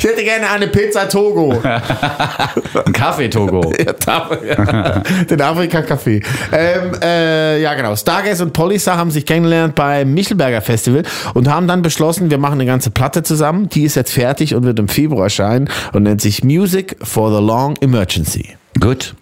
Ich 0.00 0.06
hätte 0.06 0.24
gerne 0.24 0.48
eine 0.50 0.66
Pizza 0.68 1.06
Togo. 1.10 1.60
Ein 1.62 2.92
Kaffee, 2.94 3.28
Togo. 3.28 3.70
Ja. 4.06 5.02
Den 5.28 5.42
Afrika-Café. 5.42 6.24
Ähm, 6.52 6.92
äh, 7.02 7.60
ja, 7.60 7.74
genau. 7.74 7.94
Stargaze 7.94 8.42
und 8.44 8.54
Polisa 8.54 8.96
haben 8.96 9.10
sich 9.10 9.26
kennengelernt 9.26 9.74
beim 9.74 10.14
Michelberger 10.14 10.62
Festival 10.62 11.02
und 11.34 11.48
haben 11.48 11.68
dann 11.68 11.82
beschlossen, 11.82 12.30
wir 12.30 12.38
machen 12.38 12.54
eine 12.54 12.64
ganze 12.64 12.90
Platte 12.90 13.22
zusammen. 13.22 13.68
Die 13.68 13.82
ist 13.84 13.94
jetzt 13.96 14.12
fertig 14.12 14.54
und 14.54 14.64
wird 14.64 14.78
im 14.78 14.88
Februar 14.88 15.24
erscheinen 15.24 15.68
und 15.92 16.04
nennt 16.04 16.22
sich 16.22 16.42
Music 16.42 16.96
for 17.02 17.30
the 17.30 17.44
Long 17.44 17.76
Emergency. 17.82 18.56
Gut. 18.80 19.14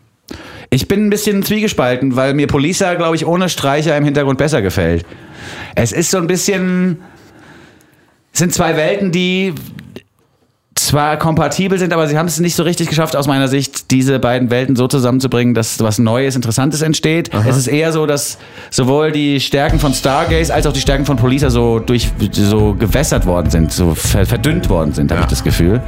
Ich 0.70 0.86
bin 0.86 1.06
ein 1.06 1.10
bisschen 1.10 1.42
zwiegespalten, 1.42 2.14
weil 2.14 2.34
mir 2.34 2.46
Polisa, 2.46 2.94
glaube 2.94 3.16
ich, 3.16 3.26
ohne 3.26 3.48
Streicher 3.48 3.96
im 3.96 4.04
Hintergrund 4.04 4.38
besser 4.38 4.62
gefällt. 4.62 5.04
Es 5.74 5.90
ist 5.90 6.12
so 6.12 6.18
ein 6.18 6.28
bisschen. 6.28 6.98
Es 8.32 8.38
sind 8.38 8.54
zwei 8.54 8.76
Welten, 8.76 9.10
die 9.10 9.54
zwar 10.86 11.16
kompatibel 11.16 11.78
sind, 11.78 11.92
aber 11.92 12.06
sie 12.08 12.16
haben 12.18 12.26
es 12.26 12.38
nicht 12.40 12.54
so 12.54 12.62
richtig 12.62 12.88
geschafft, 12.88 13.16
aus 13.16 13.26
meiner 13.26 13.48
Sicht, 13.48 13.90
diese 13.90 14.18
beiden 14.18 14.50
Welten 14.50 14.76
so 14.76 14.88
zusammenzubringen, 14.88 15.54
dass 15.54 15.80
was 15.80 15.98
Neues, 15.98 16.36
Interessantes 16.36 16.82
entsteht. 16.82 17.30
Es 17.48 17.56
ist 17.56 17.66
eher 17.66 17.92
so, 17.92 18.06
dass 18.06 18.38
sowohl 18.70 19.12
die 19.12 19.40
Stärken 19.40 19.78
von 19.78 19.92
Stargaze 19.94 20.52
als 20.54 20.66
auch 20.66 20.72
die 20.72 20.80
Stärken 20.80 21.04
von 21.04 21.16
Polisa 21.16 21.50
so 21.50 21.78
durch 21.78 22.10
so 22.32 22.74
gewässert 22.74 23.26
worden 23.26 23.50
sind, 23.50 23.72
so 23.72 23.94
ver- 23.94 24.26
verdünnt 24.26 24.68
worden 24.68 24.92
sind, 24.92 25.10
habe 25.10 25.20
ich 25.22 25.26
das 25.26 25.42
Gefühl. 25.44 25.80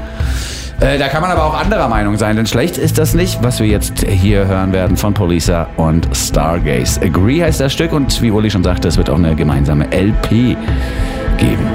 Äh, 0.81 0.99
da 0.99 1.09
kann 1.09 1.21
man 1.21 1.31
aber 1.31 1.45
auch 1.45 1.55
anderer 1.55 1.89
Meinung 1.89 2.17
sein, 2.17 2.37
denn 2.37 2.47
schlecht 2.47 2.79
ist 2.79 2.97
das 2.97 3.13
nicht, 3.13 3.43
was 3.43 3.61
wir 3.61 3.67
jetzt 3.67 4.03
hier 4.09 4.47
hören 4.47 4.73
werden 4.73 4.97
von 4.97 5.13
Polisa 5.13 5.67
und 5.77 6.09
Stargaze. 6.17 7.03
Agree 7.03 7.43
heißt 7.43 7.61
das 7.61 7.73
Stück 7.73 7.93
und 7.93 8.23
wie 8.23 8.31
Uli 8.31 8.51
schon 8.51 8.65
sagte, 8.65 8.89
es 8.89 8.97
wird 8.97 9.11
auch 9.11 9.19
eine 9.19 9.35
gemeinsame 9.37 9.85
LP 9.93 10.57
geben. 11.37 11.67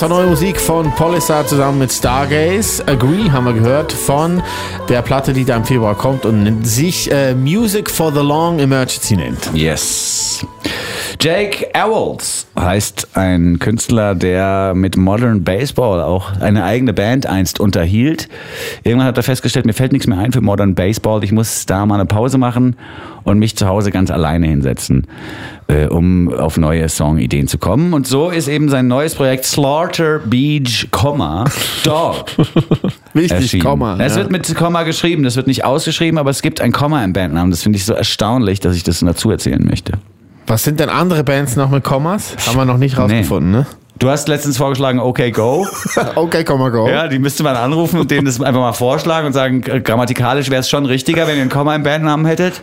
Das 0.00 0.08
neue 0.08 0.28
Musik 0.28 0.60
von 0.60 0.92
Polystar 0.94 1.44
zusammen 1.44 1.80
mit 1.80 1.92
Stargaze. 1.92 2.86
Agree 2.86 3.32
haben 3.32 3.46
wir 3.46 3.52
gehört 3.52 3.92
von 3.92 4.40
der 4.88 5.02
Platte, 5.02 5.32
die 5.32 5.44
da 5.44 5.56
im 5.56 5.64
Februar 5.64 5.96
kommt 5.96 6.24
und 6.24 6.64
sich 6.64 7.10
äh, 7.10 7.34
Music 7.34 7.90
for 7.90 8.12
the 8.12 8.20
Long 8.20 8.60
Emergency 8.60 9.16
nennt. 9.16 9.50
Yes. 9.52 10.46
Jake 11.20 11.68
Owls 11.74 12.46
heißt 12.58 13.08
ein 13.14 13.58
Künstler, 13.58 14.14
der 14.14 14.72
mit 14.74 14.96
Modern 14.96 15.44
Baseball 15.44 16.00
auch 16.00 16.32
eine 16.40 16.64
eigene 16.64 16.92
Band 16.92 17.26
einst 17.26 17.60
unterhielt. 17.60 18.28
Irgendwann 18.84 19.06
hat 19.06 19.16
er 19.16 19.22
festgestellt, 19.22 19.66
mir 19.66 19.72
fällt 19.72 19.92
nichts 19.92 20.06
mehr 20.06 20.18
ein 20.18 20.32
für 20.32 20.40
Modern 20.40 20.74
Baseball. 20.74 21.24
Ich 21.24 21.32
muss 21.32 21.66
da 21.66 21.86
mal 21.86 21.96
eine 21.96 22.06
Pause 22.06 22.38
machen 22.38 22.76
und 23.24 23.38
mich 23.38 23.56
zu 23.56 23.66
Hause 23.66 23.90
ganz 23.90 24.10
alleine 24.10 24.46
hinsetzen, 24.46 25.06
äh, 25.68 25.86
um 25.86 26.32
auf 26.32 26.56
neue 26.56 26.88
Songideen 26.88 27.48
zu 27.48 27.58
kommen. 27.58 27.92
Und 27.92 28.06
so 28.06 28.30
ist 28.30 28.48
eben 28.48 28.68
sein 28.68 28.88
neues 28.88 29.14
Projekt 29.14 29.44
Slaughter 29.44 30.20
Beach, 30.20 30.88
Komma, 30.90 31.44
Dog 31.84 32.26
Wichtig, 33.12 33.32
erschienen. 33.32 33.62
Komma. 33.62 33.98
Es 34.00 34.14
ja. 34.14 34.22
wird 34.22 34.30
mit 34.30 34.54
Komma 34.54 34.82
geschrieben, 34.84 35.22
das 35.22 35.36
wird 35.36 35.46
nicht 35.46 35.64
ausgeschrieben, 35.64 36.18
aber 36.18 36.30
es 36.30 36.42
gibt 36.42 36.60
ein 36.60 36.72
Komma 36.72 37.04
im 37.04 37.12
Bandnamen. 37.12 37.50
Das 37.50 37.62
finde 37.62 37.76
ich 37.76 37.84
so 37.84 37.92
erstaunlich, 37.92 38.60
dass 38.60 38.76
ich 38.76 38.82
das 38.82 39.00
dazu 39.00 39.30
erzählen 39.30 39.64
möchte. 39.64 39.92
Was 40.48 40.64
sind 40.64 40.80
denn 40.80 40.88
andere 40.88 41.24
Bands 41.24 41.56
noch 41.56 41.70
mit 41.70 41.84
Kommas? 41.84 42.34
Haben 42.46 42.56
wir 42.56 42.64
noch 42.64 42.78
nicht 42.78 42.98
rausgefunden, 42.98 43.50
ne? 43.52 43.66
Du 43.98 44.08
hast 44.08 44.28
letztens 44.28 44.56
vorgeschlagen, 44.56 45.00
okay, 45.00 45.32
go. 45.32 45.66
Okay, 46.14 46.44
Komma, 46.44 46.68
go. 46.68 46.88
Ja, 46.88 47.08
die 47.08 47.18
müsste 47.18 47.42
man 47.42 47.56
anrufen 47.56 47.98
und 47.98 48.10
denen 48.10 48.26
das 48.26 48.40
einfach 48.40 48.60
mal 48.60 48.72
vorschlagen 48.72 49.26
und 49.26 49.32
sagen, 49.32 49.62
äh, 49.66 49.80
grammatikalisch 49.80 50.50
wäre 50.50 50.60
es 50.60 50.70
schon 50.70 50.86
richtiger, 50.86 51.26
wenn 51.26 51.36
ihr 51.36 51.42
ein 51.42 51.48
Komma 51.48 51.74
im 51.74 51.82
Bandnamen 51.82 52.24
hättet. 52.24 52.62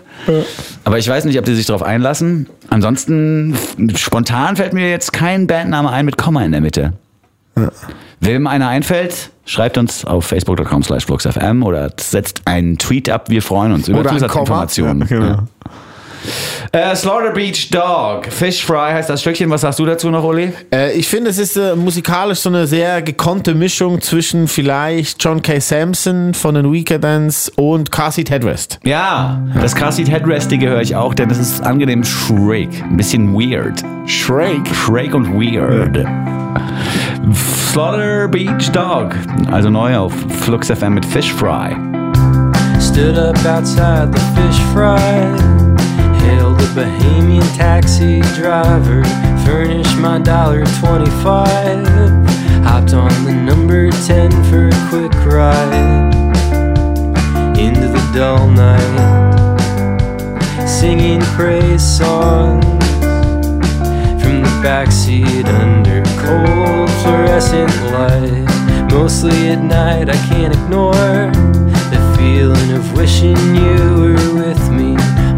Aber 0.86 0.98
ich 0.98 1.08
weiß 1.10 1.26
nicht, 1.26 1.38
ob 1.38 1.44
die 1.46 1.54
sich 1.54 1.66
darauf 1.66 1.84
einlassen. 1.84 2.48
Ansonsten, 2.70 3.58
spontan 3.96 4.56
fällt 4.56 4.74
mir 4.74 4.90
jetzt 4.90 5.12
kein 5.12 5.46
Bandname 5.46 5.92
ein 5.92 6.06
mit 6.06 6.18
Komma 6.18 6.44
in 6.44 6.54
der 6.54 6.62
Mitte. 6.62 6.94
Wem 8.22 8.48
einer 8.48 8.70
einfällt, 8.70 9.30
schreibt 9.46 9.78
uns 9.78 10.06
auf 10.06 10.26
facebook.com 10.26 10.84
slash 10.84 11.06
fluxfm 11.06 11.64
oder 11.64 11.92
setzt 12.00 12.44
einen 12.46 12.78
Tweet 12.78 13.10
ab. 13.10 13.30
Wir 13.30 13.42
freuen 13.42 13.74
uns 13.74 13.90
über. 13.90 14.06
Zusatzinformationen. 14.06 15.02
Ja, 15.02 15.08
genau. 15.08 15.38
Äh, 16.72 16.96
Slaughter 16.96 17.32
Beach 17.32 17.70
Dog. 17.70 18.28
Fish 18.28 18.64
Fry 18.66 18.92
heißt 18.92 19.10
das 19.10 19.22
Stückchen. 19.22 19.50
Was 19.50 19.62
sagst 19.62 19.80
du 19.80 19.86
dazu 19.86 20.10
noch, 20.10 20.24
Uli? 20.24 20.52
Äh, 20.74 20.94
ich 20.94 21.08
finde, 21.08 21.30
es 21.30 21.38
ist 21.38 21.56
äh, 21.58 21.76
musikalisch 21.76 22.40
so 22.40 22.50
eine 22.50 22.68
sehr 22.68 23.02
gekonnte 23.02 23.54
Mischung 23.54 24.02
zwischen 24.02 24.48
vielleicht 24.48 25.24
John 25.24 25.42
K. 25.42 25.60
Sampson 25.60 26.34
von 26.34 26.56
den 26.56 26.72
Weekendans 26.72 27.52
und 27.56 27.92
Cassie 27.92 28.26
Headrest. 28.28 28.80
Ja, 28.84 29.42
das 29.62 29.76
Cassie 29.76 30.06
Headrestige 30.06 30.70
höre 30.70 30.82
ich 30.82 30.96
auch, 30.96 31.14
denn 31.14 31.30
das 31.30 31.38
ist 31.38 31.64
angenehm 31.64 32.04
schräg. 32.04 32.70
Ein 32.84 32.98
bisschen 32.98 33.34
weird. 33.34 33.84
Shrek. 34.06 34.62
Schräg 34.74 35.14
und 35.14 35.34
weird. 35.34 36.06
Slaughter 37.72 38.28
Beach 38.28 38.72
Dog. 38.72 39.16
Also 39.52 39.70
neu 39.70 39.98
auf 39.98 40.14
Flux 40.42 40.70
FM 40.70 40.94
mit 40.94 41.06
Fish 41.06 41.32
Fry. 41.34 41.76
Stood 42.80 43.18
up 43.18 43.36
outside 43.46 44.10
the 44.14 44.22
fish 44.36 44.60
fry. 44.74 45.75
Bahamian 46.76 47.56
taxi 47.56 48.20
driver. 48.36 49.02
Furnished 49.46 49.98
my 49.98 50.20
dollar 50.20 50.66
twenty-five. 50.82 51.88
Hopped 52.68 52.94
on 52.94 53.14
the 53.24 53.32
number 53.32 53.90
ten 54.06 54.30
for 54.50 54.68
a 54.68 54.90
quick 54.90 55.14
ride. 55.24 56.14
Into 57.58 57.88
the 57.88 58.12
dull 58.14 58.50
night. 58.50 59.40
Singing 60.68 61.22
praise 61.38 61.82
songs. 61.82 62.66
From 64.22 64.42
the 64.44 64.54
backseat 64.62 65.46
under 65.46 66.04
cold 66.20 66.90
fluorescent 67.02 67.72
light. 67.94 68.92
Mostly 68.92 69.48
at 69.48 69.62
night, 69.62 70.10
I 70.10 70.18
can't 70.28 70.54
ignore 70.54 71.32
the 71.94 72.16
feeling 72.18 72.72
of 72.74 72.98
wishing 72.98 73.38
you 73.56 73.78
were 74.02 74.34
with 74.42 74.70
me. 74.72 74.85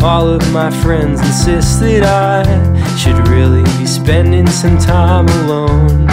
All 0.03 0.27
of 0.27 0.41
my 0.53 0.69
friends 0.69 1.19
insist 1.21 1.79
that 1.81 2.03
I 2.03 2.97
should 2.97 3.27
really 3.27 3.63
be 3.77 3.85
spending 3.85 4.47
some 4.47 4.77
time 4.77 5.27
alone. 5.27 6.07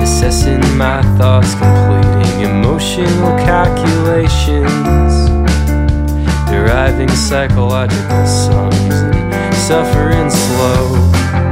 Assessing 0.00 0.60
my 0.76 1.02
thoughts, 1.18 1.54
completing 1.54 2.40
emotional 2.50 3.36
calculations 3.38 5.26
deriving 6.50 7.08
psychological 7.08 8.26
sums 8.26 8.94
and 8.94 9.54
suffering 9.54 10.30
slow. 10.30 11.45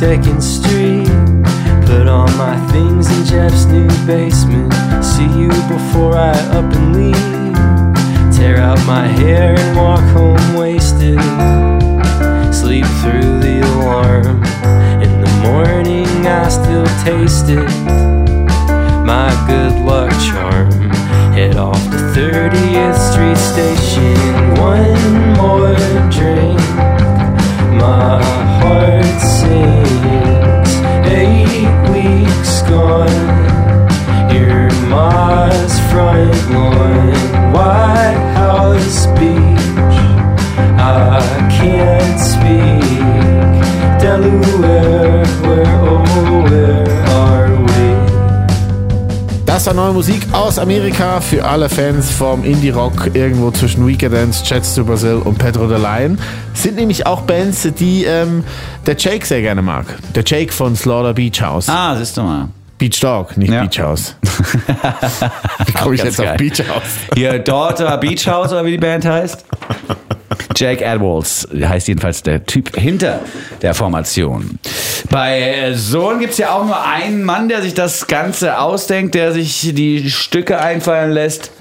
52nd 0.00 0.40
Street. 0.40 1.86
Put 1.86 2.08
all 2.08 2.26
my 2.38 2.56
things 2.72 3.06
in 3.14 3.24
Jeff's 3.26 3.66
new 3.66 3.86
basement. 4.06 4.72
See 5.04 5.28
you 5.38 5.48
before 5.68 6.16
I 6.16 6.32
up 6.56 6.72
and 6.72 6.96
leave. 6.96 8.34
Tear 8.34 8.56
out 8.56 8.78
my 8.86 9.06
hair 9.06 9.54
and 9.58 9.76
walk 9.76 10.00
home 10.16 10.56
wasted 10.56 11.20
sleep 12.54 12.86
through 13.02 13.40
the 13.40 13.60
alarm. 13.74 14.42
In 15.02 15.20
the 15.20 15.30
morning, 15.44 16.06
I 16.26 16.48
still 16.48 16.86
taste 17.04 17.50
it. 17.50 17.68
My 19.04 19.30
good 19.46 19.84
luck 19.84 20.10
charm. 20.28 20.70
Head 21.32 21.56
off 21.56 21.82
to 21.90 21.98
30th 22.16 22.96
Street 23.10 23.36
Station. 23.36 24.16
One 24.56 25.34
more 25.36 25.74
drink. 26.10 26.60
My 27.78 28.39
front 35.90 36.50
lawn. 36.50 37.52
White 37.52 38.22
House 38.36 39.06
Beach. 39.18 39.96
I 40.78 41.20
can't 41.50 42.18
speak 42.18 42.80
Delaware, 44.00 45.24
where 45.44 45.74
oh 45.88 46.42
where 46.48 46.88
are 47.08 47.56
we? 47.66 47.90
Das 49.44 49.66
war 49.66 49.74
neue 49.74 49.92
Musik 49.92 50.22
aus 50.32 50.58
Amerika 50.58 51.20
für 51.20 51.44
alle 51.44 51.68
Fans 51.68 52.10
vom 52.10 52.44
Indie-Rock 52.44 53.10
irgendwo 53.14 53.50
zwischen 53.50 53.86
Weekendance, 53.86 54.42
Jets 54.46 54.74
to 54.74 54.84
Brazil 54.84 55.16
und 55.16 55.38
Pedro 55.38 55.68
the 55.68 55.74
Lion. 55.74 56.18
Sind 56.54 56.76
nämlich 56.76 57.04
auch 57.04 57.22
Bands, 57.22 57.68
die 57.78 58.04
ähm, 58.04 58.44
der 58.86 58.96
Jake 58.96 59.26
sehr 59.26 59.42
gerne 59.42 59.60
mag. 59.60 59.86
Der 60.14 60.22
Jake 60.24 60.52
von 60.52 60.76
Slaughter 60.76 61.12
Beach 61.12 61.42
House. 61.42 61.68
Ah, 61.68 61.94
siehst 61.96 62.16
du 62.16 62.22
mal. 62.22 62.48
Beach 62.80 62.98
Dog, 62.98 63.36
nicht 63.36 63.52
Ja. 63.52 63.62
Beach 63.62 63.78
House. 63.78 64.16
Wie 65.66 65.72
komme 65.72 65.94
ich 65.94 66.02
jetzt 66.02 66.18
auf 66.18 66.24
geil. 66.24 66.36
Beach 66.38 66.60
House? 66.66 66.82
Hier, 67.14 67.38
Daughter 67.38 67.98
Beach 67.98 68.26
House 68.26 68.52
oder 68.52 68.64
wie 68.64 68.70
die 68.72 68.78
Band 68.78 69.04
heißt. 69.04 69.44
Jake 70.56 70.82
Edwards 70.82 71.46
heißt 71.52 71.88
jedenfalls 71.88 72.22
der 72.22 72.44
Typ 72.46 72.74
hinter 72.74 73.20
der 73.60 73.74
Formation. 73.74 74.58
Bei 75.10 75.40
äh, 75.42 75.74
Sohn 75.74 76.20
gibt 76.20 76.32
es 76.32 76.38
ja 76.38 76.52
auch 76.54 76.64
nur 76.64 76.82
einen 76.82 77.22
Mann, 77.22 77.50
der 77.50 77.60
sich 77.60 77.74
das 77.74 78.06
Ganze 78.06 78.58
ausdenkt, 78.58 79.14
der 79.14 79.32
sich 79.32 79.74
die 79.74 80.10
Stücke 80.10 80.58
einfallen 80.58 81.12
lässt 81.12 81.52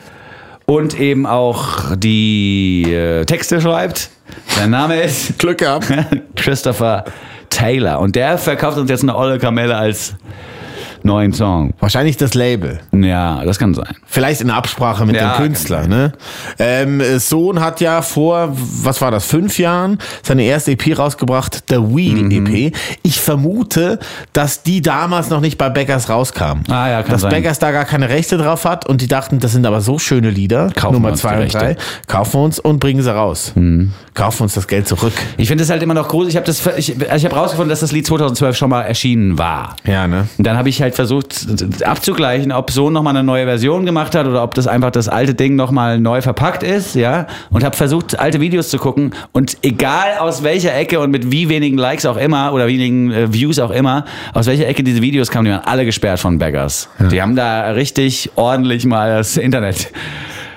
und 0.66 0.98
eben 0.98 1.26
auch 1.26 1.96
die 1.98 2.94
äh, 2.94 3.26
Texte 3.26 3.60
schreibt. 3.60 4.10
Sein 4.48 4.70
Name 4.70 5.02
ist 5.02 5.38
Glück 5.38 5.58
gehabt. 5.58 5.92
Christopher 6.38 7.04
Taylor. 7.50 8.00
Und 8.00 8.16
der 8.16 8.38
verkauft 8.38 8.78
uns 8.78 8.90
jetzt 8.90 9.04
eine 9.04 9.18
olle 9.18 9.38
Kamelle 9.38 9.76
als 9.76 10.16
neuen 11.04 11.34
Song. 11.34 11.74
Wahrscheinlich 11.80 12.18
das 12.18 12.34
Label. 12.34 12.80
Ja, 12.92 13.44
das 13.46 13.60
kann 13.60 13.74
sein. 13.74 13.96
Vielleicht 14.06 14.42
in 14.42 14.50
Absprache 14.50 15.06
mit 15.06 15.16
Ja, 15.16 15.34
dem 15.36 15.44
Künstler. 15.44 15.88
Ne? 15.88 16.14
Ähm, 16.58 17.02
Sohn 17.20 17.60
hat 17.60 17.82
ja 17.82 18.02
vor, 18.02 18.50
was 18.54 19.02
war 19.02 19.12
das, 19.12 19.26
fünf 19.26 19.60
Jahren 19.60 19.98
seine 20.24 20.44
erste 20.44 20.72
EP 20.72 20.98
rausgebracht, 20.98 21.64
The 21.70 21.76
Wheel 21.78 22.24
Mhm. 22.24 22.46
EP. 22.48 22.76
Ich 23.04 23.20
vermute, 23.20 24.00
dass 24.34 24.64
die 24.64 24.82
damals 24.82 25.30
noch 25.30 25.42
nicht 25.42 25.58
bei 25.58 25.70
Beggars 25.70 26.10
rauskam. 26.10 26.62
Ah, 26.70 26.90
ja, 26.90 27.02
kann 27.04 27.12
dass 27.12 27.22
sein. 27.22 27.32
Beggars 27.32 27.60
da 27.60 27.72
gar 27.72 27.86
keine 27.86 28.10
Rechte 28.10 28.38
drauf 28.38 28.66
hat 28.66 28.88
und 28.88 29.02
die 29.02 29.08
dachten, 29.08 29.40
das 29.40 29.52
sind 29.54 29.66
aber 29.66 29.82
so 29.82 30.00
schöne 30.00 30.30
Lieder. 30.30 30.70
Kaufen 30.76 30.94
Nummer 30.94 31.14
zwei 31.16 31.34
und 31.36 31.40
Rechte. 31.44 31.58
Mhm. 31.58 31.62
drei. 31.62 31.78
Kaufen 32.08 32.34
wir 32.34 32.44
uns 32.44 32.60
und 32.60 32.80
bringen 32.80 33.02
sie 33.02 33.14
raus. 33.14 33.54
Kaufen 34.14 34.44
uns 34.44 34.54
das 34.54 34.68
Geld 34.68 34.88
zurück. 34.88 35.14
Ich 35.38 35.48
finde 35.48 35.64
es 35.64 35.70
halt 35.70 35.82
immer 35.84 35.94
noch 35.94 36.08
gruselig. 36.08 36.34
Ich 36.34 36.38
habe 36.38 36.46
das, 36.46 36.66
ich, 36.78 37.00
ich 37.00 37.26
habe 37.26 37.36
rausgefunden, 37.36 37.70
dass 37.70 37.80
das 37.80 37.92
Lied 37.92 38.06
2012 38.06 38.58
schon 38.58 38.70
mal 38.70 38.82
erschienen 38.82 39.38
war. 39.38 39.76
Ja, 39.86 40.08
ne? 40.08 40.28
Und 40.38 40.46
dann 40.46 40.58
habe 40.58 40.70
ich 40.70 40.82
halt 40.82 40.89
versucht 40.96 41.48
abzugleichen, 41.84 42.52
ob 42.52 42.72
so 42.72 42.90
nochmal 42.90 43.16
eine 43.16 43.24
neue 43.24 43.46
Version 43.46 43.86
gemacht 43.86 44.16
hat 44.16 44.28
oder 44.28 44.44
ob 44.44 44.54
das 44.54 44.68
einfach 44.68 44.92
das 44.92 45.08
alte 45.08 45.34
Ding 45.36 45.56
nochmal 45.56 46.00
neu 46.00 46.22
verpackt 46.22 46.64
ist, 46.64 46.96
ja. 46.96 47.28
Und 47.50 47.64
habe 47.64 47.76
versucht, 47.76 48.20
alte 48.20 48.40
Videos 48.40 48.70
zu 48.70 48.78
gucken 48.78 49.14
und 49.32 49.58
egal 49.62 50.18
aus 50.20 50.44
welcher 50.44 50.76
Ecke 50.76 51.00
und 51.00 51.12
mit 51.12 51.32
wie 51.32 51.50
wenigen 51.50 51.78
Likes 51.78 52.06
auch 52.06 52.18
immer 52.18 52.54
oder 52.54 52.68
wenigen 52.68 53.12
äh, 53.12 53.34
Views 53.34 53.60
auch 53.60 53.72
immer, 53.72 54.06
aus 54.34 54.48
welcher 54.48 54.68
Ecke 54.68 54.84
diese 54.84 55.02
Videos 55.02 55.32
kamen, 55.32 55.46
die 55.46 55.52
waren 55.52 55.66
alle 55.66 55.86
gesperrt 55.86 56.20
von 56.20 56.38
Beggars. 56.38 56.90
Die 57.12 57.22
haben 57.22 57.36
da 57.36 57.72
richtig 57.72 58.32
ordentlich 58.36 58.86
mal 58.86 59.18
das 59.18 59.38
Internet 59.38 59.92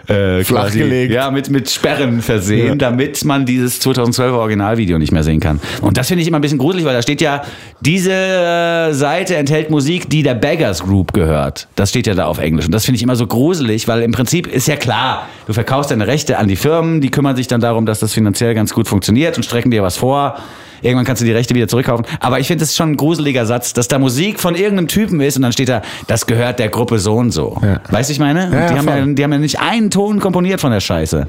äh, 0.09 0.43
quasi, 0.43 0.45
Flachgelegt. 0.45 1.13
Ja, 1.13 1.31
mit, 1.31 1.51
mit 1.51 1.71
Sperren 1.71 2.23
versehen, 2.23 2.67
Ja. 2.69 2.75
damit 2.75 3.25
man 3.25 3.47
dieses 3.47 3.81
2012 3.81 4.33
Originalvideo 4.33 4.99
nicht 4.99 5.13
mehr 5.13 5.23
sehen 5.23 5.41
kann. 5.41 5.61
Und 5.81 5.97
das 5.97 6.09
finde 6.09 6.23
ich 6.23 6.29
immer 6.29 6.39
ein 6.39 6.43
bisschen 6.43 6.59
gruselig, 6.59 6.85
weil 6.85 6.95
da 6.95 7.03
steht 7.03 7.21
ja, 7.21 7.43
diese 7.81 8.13
äh, 8.13 8.93
Seite 8.93 9.37
enthält 9.37 9.71
Musik, 9.71 10.09
die 10.11 10.23
der 10.23 10.35
Beggars 10.35 10.83
Group 10.83 11.13
gehört. 11.13 11.69
Das 11.77 11.91
steht 11.91 12.07
ja 12.07 12.15
da 12.15 12.27
auf 12.27 12.39
Englisch. 12.39 12.67
Und 12.67 12.73
das 12.73 12.85
finde 12.85 12.97
ich 12.97 13.03
immer 13.03 13.17
so 13.17 13.27
gruselig, 13.27 13.89
weil 13.89 14.03
im 14.03 14.13
Prinzip 14.13 14.47
ist 14.47 14.69
ja 14.69 14.77
klar, 14.77 15.27
du 15.47 15.53
verkaufst 15.53 15.91
deine 15.91 16.07
Rechte 16.07 16.39
an 16.39 16.49
die 16.49 16.57
Firmen, 16.57 17.01
die 17.01 17.11
kümmern 17.11 17.37
sich 17.37 17.47
dann 17.47 17.61
darum, 17.61 17.87
dass 17.87 18.01
das 18.01 18.13
finanziell 18.13 18.55
ganz 18.55 18.73
gut 18.75 18.89
funktioniert 18.89 19.37
und 19.37 19.45
strecken 19.45 19.71
dir 19.71 19.83
was 19.83 19.97
vor. 19.97 20.37
Irgendwann 20.83 21.05
kannst 21.05 21.23
du 21.23 21.27
die 21.27 21.33
Rechte 21.33 21.55
wieder 21.55 21.69
zurückkaufen. 21.69 22.05
Aber 22.21 22.41
ich 22.41 22.47
finde 22.47 22.65
es 22.65 22.77
schon 22.77 22.93
ein 22.93 22.97
gruseliger 22.97 23.47
Satz, 23.47 23.73
dass 23.73 23.89
da 23.89 23.99
Musik 23.99 24.41
von 24.41 24.55
irgendeinem 24.55 24.89
Typen 24.89 25.21
ist 25.21 25.37
und 25.37 25.43
dann 25.43 25.53
steht 25.53 25.69
da, 25.69 25.83
das 26.07 26.27
gehört 26.27 26.59
der 26.59 26.69
Gruppe 26.69 26.99
so 26.99 27.15
und 27.15 27.31
so. 27.31 27.57
Weißt 27.91 28.11
du, 28.11 28.13
ich 28.13 28.19
meine? 28.19 28.51
Ja, 28.53 28.69
die, 28.69 28.79
haben 28.79 28.89
ja, 28.89 29.07
die 29.07 29.25
haben 29.25 29.33
ja 29.33 29.39
nicht 29.39 29.61
einen 29.61 29.91
Ton 29.91 30.21
komponiert 30.21 30.61
von 30.61 30.73
der 30.73 30.81
Scheiße. 30.81 31.27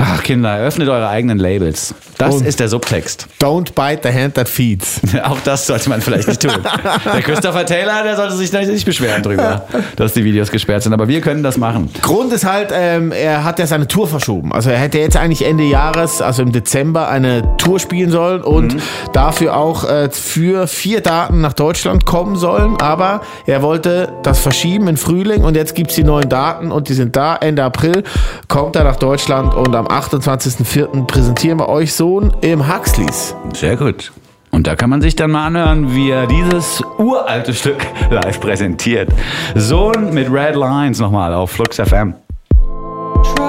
Ach, 0.00 0.22
Kinder, 0.22 0.56
öffnet 0.58 0.88
eure 0.88 1.08
eigenen 1.08 1.38
Labels. 1.38 1.92
Das 2.18 2.36
Und- 2.36 2.46
ist 2.46 2.60
der 2.60 2.68
Subtext. 2.68 3.26
Don't 3.40 3.72
bite 3.74 4.08
the 4.08 4.16
hand 4.16 4.34
that 4.34 4.48
feeds. 4.48 5.00
Auch 5.24 5.38
das 5.44 5.66
sollte 5.66 5.88
man 5.88 6.00
vielleicht 6.00 6.28
nicht 6.28 6.40
tun. 6.40 6.52
Der 7.04 7.20
Christopher 7.22 7.66
Taylor, 7.66 8.04
der 8.04 8.16
sollte 8.16 8.34
sich 8.36 8.52
nicht 8.52 8.84
beschweren 8.84 9.22
drüber, 9.22 9.64
dass 9.96 10.12
die 10.12 10.24
Videos 10.24 10.50
gesperrt 10.52 10.84
sind. 10.84 10.92
Aber 10.92 11.08
wir 11.08 11.20
können 11.20 11.42
das 11.42 11.56
machen. 11.56 11.90
Grund 12.00 12.32
ist 12.32 12.44
halt, 12.44 12.70
ähm, 12.72 13.10
er 13.12 13.42
hat 13.44 13.58
ja 13.58 13.66
seine 13.66 13.88
Tour 13.88 14.06
verschoben. 14.06 14.52
Also 14.52 14.70
er 14.70 14.78
hätte 14.78 14.98
jetzt 14.98 15.16
eigentlich 15.16 15.44
Ende 15.44 15.64
Jahres, 15.64 16.22
also 16.22 16.42
im 16.42 16.52
Dezember, 16.52 17.08
eine 17.08 17.56
Tour 17.56 17.80
spielen 17.80 18.10
sollen 18.10 18.42
und 18.42 18.76
dafür 19.12 19.56
auch 19.56 19.84
äh, 19.88 20.10
für 20.10 20.68
vier 20.68 21.00
Daten 21.00 21.40
nach 21.40 21.54
Deutschland 21.54 22.04
kommen 22.04 22.36
sollen. 22.36 22.80
Aber 22.80 23.20
er 23.46 23.62
wollte 23.62 24.12
das 24.22 24.38
verschieben 24.38 24.86
in 24.86 24.96
Frühling 24.96 25.42
und 25.42 25.56
jetzt 25.56 25.74
gibt's 25.74 25.96
die 25.96 26.04
neuen 26.04 26.28
Daten 26.28 26.70
und 26.70 26.88
die 26.88 26.94
sind 26.94 27.16
da. 27.16 27.34
Ende 27.36 27.64
April 27.64 28.04
kommt 28.46 28.76
er 28.76 28.84
nach 28.84 28.96
Deutschland 28.96 29.54
und 29.54 29.74
am 29.74 29.87
28.04. 29.88 31.06
präsentieren 31.06 31.58
wir 31.58 31.68
euch 31.68 31.94
Sohn 31.94 32.34
im 32.40 32.72
Huxleys. 32.72 33.34
Sehr 33.54 33.76
gut. 33.76 34.12
Und 34.50 34.66
da 34.66 34.76
kann 34.76 34.90
man 34.90 35.00
sich 35.00 35.16
dann 35.16 35.30
mal 35.30 35.46
anhören, 35.46 35.94
wie 35.94 36.10
er 36.10 36.26
dieses 36.26 36.82
uralte 36.98 37.54
Stück 37.54 37.86
live 38.10 38.40
präsentiert. 38.40 39.10
Sohn 39.54 40.12
mit 40.12 40.30
Red 40.30 40.56
Lines 40.56 41.00
nochmal 41.00 41.34
auf 41.34 41.50
Flux 41.50 41.76
FM. 41.76 42.14
Trouble 43.24 43.47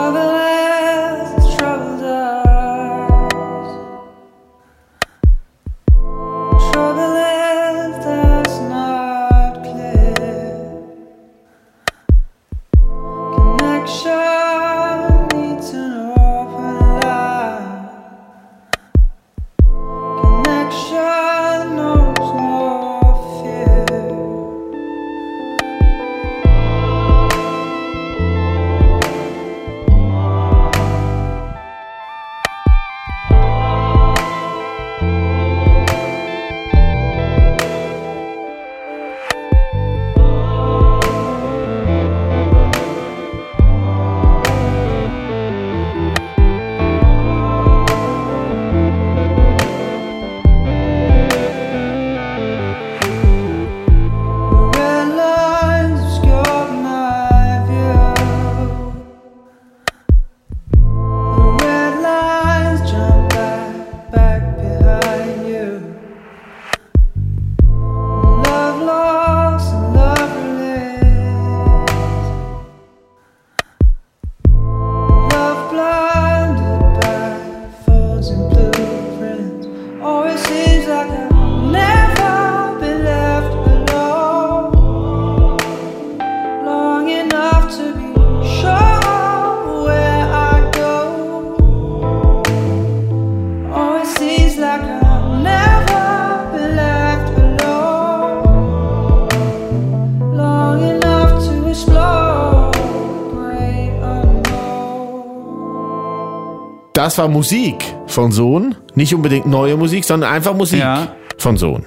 Das 107.10 107.18
war 107.18 107.28
Musik 107.28 107.84
von 108.06 108.32
Sohn. 108.32 108.76
Nicht 108.94 109.16
unbedingt 109.16 109.48
neue 109.48 109.76
Musik, 109.76 110.06
sondern 110.06 110.32
einfach 110.32 110.54
Musik 110.54 110.80
Ja. 110.82 111.08
von 111.40 111.58
Sohn. 111.58 111.84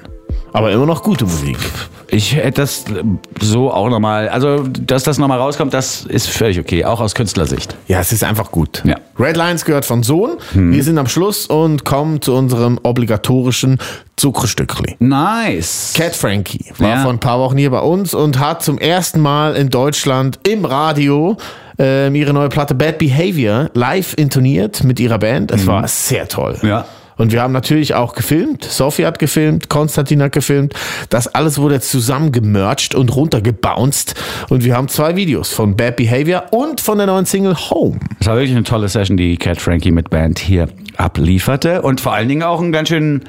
Aber 0.52 0.72
immer 0.72 0.84
noch 0.84 1.04
gute 1.04 1.26
Musik. 1.26 1.58
Ich 2.08 2.34
hätte 2.34 2.60
das 2.62 2.84
so 3.40 3.70
auch 3.72 3.88
nochmal, 3.88 4.28
also 4.30 4.64
dass 4.66 5.04
das 5.04 5.18
nochmal 5.18 5.38
rauskommt, 5.38 5.72
das 5.74 6.04
ist 6.06 6.28
völlig 6.28 6.58
okay, 6.58 6.84
auch 6.84 7.00
aus 7.00 7.14
Künstlersicht. 7.14 7.76
Ja, 7.86 8.00
es 8.00 8.10
ist 8.10 8.24
einfach 8.24 8.50
gut. 8.50 8.82
Ja. 8.84 8.96
Red 9.16 9.36
Lines 9.36 9.64
gehört 9.64 9.84
von 9.84 10.02
Sohn. 10.02 10.32
Wir 10.54 10.82
sind 10.82 10.98
am 10.98 11.06
Schluss 11.06 11.46
und 11.46 11.84
kommen 11.84 12.20
zu 12.20 12.34
unserem 12.34 12.80
obligatorischen 12.82 13.78
Zuckerstückli. 14.16 14.96
Nice. 14.98 15.92
Cat 15.96 16.16
Frankie 16.16 16.72
war 16.78 16.88
Ja. 16.88 17.02
vor 17.02 17.12
ein 17.12 17.20
paar 17.20 17.38
Wochen 17.38 17.56
hier 17.58 17.70
bei 17.70 17.80
uns 17.80 18.12
und 18.12 18.40
hat 18.40 18.64
zum 18.64 18.76
ersten 18.78 19.20
Mal 19.20 19.54
in 19.54 19.70
Deutschland 19.70 20.40
im 20.48 20.64
Radio 20.64 21.36
ähm, 21.78 22.14
ihre 22.14 22.32
neue 22.32 22.48
Platte 22.48 22.74
Bad 22.74 22.98
Behavior 22.98 23.70
live 23.74 24.14
intoniert 24.16 24.84
mit 24.84 25.00
ihrer 25.00 25.18
Band. 25.18 25.50
Es 25.52 25.66
war 25.66 25.86
sehr 25.88 26.28
toll. 26.28 26.58
Ja. 26.62 26.86
Und 27.16 27.32
wir 27.32 27.42
haben 27.42 27.52
natürlich 27.52 27.94
auch 27.94 28.14
gefilmt. 28.14 28.64
Sophie 28.64 29.06
hat 29.06 29.18
gefilmt, 29.18 29.68
Konstantin 29.68 30.22
hat 30.22 30.32
gefilmt. 30.32 30.74
Das 31.08 31.28
alles 31.28 31.58
wurde 31.58 31.76
jetzt 31.76 31.90
zusammengemercht 31.90 32.94
und 32.94 33.14
runtergebounced. 33.14 34.14
Und 34.48 34.64
wir 34.64 34.76
haben 34.76 34.88
zwei 34.88 35.14
Videos 35.14 35.52
von 35.52 35.76
Bad 35.76 35.96
Behavior 35.96 36.44
und 36.50 36.80
von 36.80 36.98
der 36.98 37.06
neuen 37.06 37.26
Single 37.26 37.54
Home. 37.70 38.00
Es 38.18 38.26
war 38.26 38.36
wirklich 38.36 38.52
eine 38.52 38.64
tolle 38.64 38.88
Session, 38.88 39.16
die 39.16 39.36
Cat 39.36 39.60
Frankie 39.60 39.92
mit 39.92 40.10
Band 40.10 40.38
hier 40.38 40.68
ablieferte 40.96 41.82
und 41.82 42.00
vor 42.00 42.14
allen 42.14 42.28
Dingen 42.28 42.42
auch 42.42 42.60
einen 42.60 42.72
ganz 42.72 42.88
schön 42.88 43.22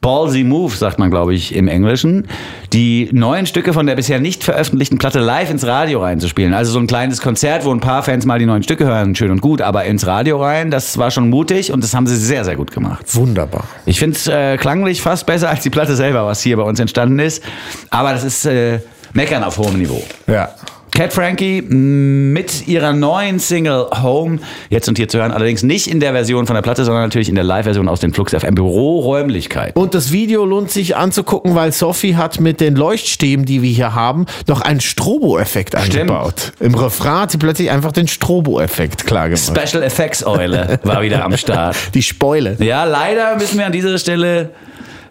ballsy 0.00 0.44
Move, 0.44 0.74
sagt 0.74 0.98
man, 0.98 1.10
glaube 1.10 1.34
ich, 1.34 1.54
im 1.54 1.68
Englischen, 1.68 2.26
die 2.72 3.08
neuen 3.12 3.46
Stücke 3.46 3.72
von 3.72 3.86
der 3.86 3.94
bisher 3.94 4.20
nicht 4.20 4.42
veröffentlichten 4.44 4.98
Platte 4.98 5.20
live 5.20 5.50
ins 5.50 5.64
Radio 5.66 6.00
reinzuspielen. 6.02 6.54
Also 6.54 6.72
so 6.72 6.78
ein 6.80 6.86
kleines 6.86 7.20
Konzert, 7.20 7.64
wo 7.64 7.72
ein 7.72 7.80
paar 7.80 8.02
Fans 8.02 8.26
mal 8.26 8.38
die 8.38 8.46
neuen 8.46 8.62
Stücke 8.62 8.84
hören, 8.84 9.14
schön 9.14 9.30
und 9.30 9.40
gut, 9.40 9.62
aber 9.62 9.84
ins 9.84 10.06
Radio 10.06 10.42
rein, 10.42 10.70
das 10.70 10.98
war 10.98 11.10
schon 11.10 11.30
mutig 11.30 11.72
und 11.72 11.84
das 11.84 11.94
haben 11.94 12.06
sie 12.06 12.16
sehr, 12.16 12.44
sehr 12.44 12.56
gut 12.56 12.72
gemacht. 12.72 13.04
Wunderbar. 13.14 13.64
Ich 13.86 13.98
finde 13.98 14.16
es 14.16 14.26
äh, 14.26 14.56
klanglich 14.56 15.00
fast 15.00 15.26
besser 15.26 15.50
als 15.50 15.62
die 15.62 15.70
Platte 15.70 15.94
selber, 15.94 16.26
was 16.26 16.42
hier 16.42 16.56
bei 16.56 16.64
uns 16.64 16.80
entstanden 16.80 17.18
ist. 17.18 17.42
Aber 17.90 18.12
das 18.12 18.24
ist 18.24 18.44
äh, 18.44 18.80
Meckern 19.12 19.44
auf 19.44 19.58
hohem 19.58 19.78
Niveau. 19.78 20.02
Ja. 20.26 20.50
Cat 20.94 21.14
Frankie 21.14 21.62
mit 21.62 22.68
ihrer 22.68 22.92
neuen 22.92 23.38
Single 23.38 23.86
Home, 24.02 24.40
jetzt 24.68 24.88
und 24.88 24.98
hier 24.98 25.08
zu 25.08 25.18
hören, 25.18 25.32
allerdings 25.32 25.62
nicht 25.62 25.86
in 25.86 26.00
der 26.00 26.12
Version 26.12 26.46
von 26.46 26.52
der 26.52 26.60
Platte, 26.60 26.84
sondern 26.84 27.04
natürlich 27.04 27.30
in 27.30 27.34
der 27.34 27.44
Live-Version 27.44 27.88
aus 27.88 28.00
den 28.00 28.12
Flux 28.12 28.32
FM 28.34 28.54
Büroräumlichkeiten. 28.54 29.80
Und 29.80 29.94
das 29.94 30.12
Video 30.12 30.44
lohnt 30.44 30.70
sich 30.70 30.94
anzugucken, 30.94 31.54
weil 31.54 31.72
Sophie 31.72 32.16
hat 32.16 32.40
mit 32.40 32.60
den 32.60 32.76
Leuchtstäben, 32.76 33.46
die 33.46 33.62
wir 33.62 33.70
hier 33.70 33.94
haben, 33.94 34.26
noch 34.48 34.60
einen 34.60 34.82
Strobo-Effekt 34.82 35.74
eingebaut. 35.74 36.52
Im 36.60 36.74
Refrain 36.74 37.22
hat 37.22 37.30
sie 37.30 37.38
plötzlich 37.38 37.70
einfach 37.70 37.92
den 37.92 38.06
Strobo-Effekt 38.06 39.06
klar 39.06 39.30
gemacht. 39.30 39.50
Special 39.56 39.82
Effects 39.82 40.26
Eule 40.26 40.78
war 40.82 41.00
wieder 41.00 41.24
am 41.24 41.34
Start. 41.38 41.74
Die 41.94 42.02
Spoile. 42.02 42.56
Ja, 42.58 42.84
leider 42.84 43.36
müssen 43.36 43.56
wir 43.56 43.64
an 43.64 43.72
dieser 43.72 43.96
Stelle 43.96 44.50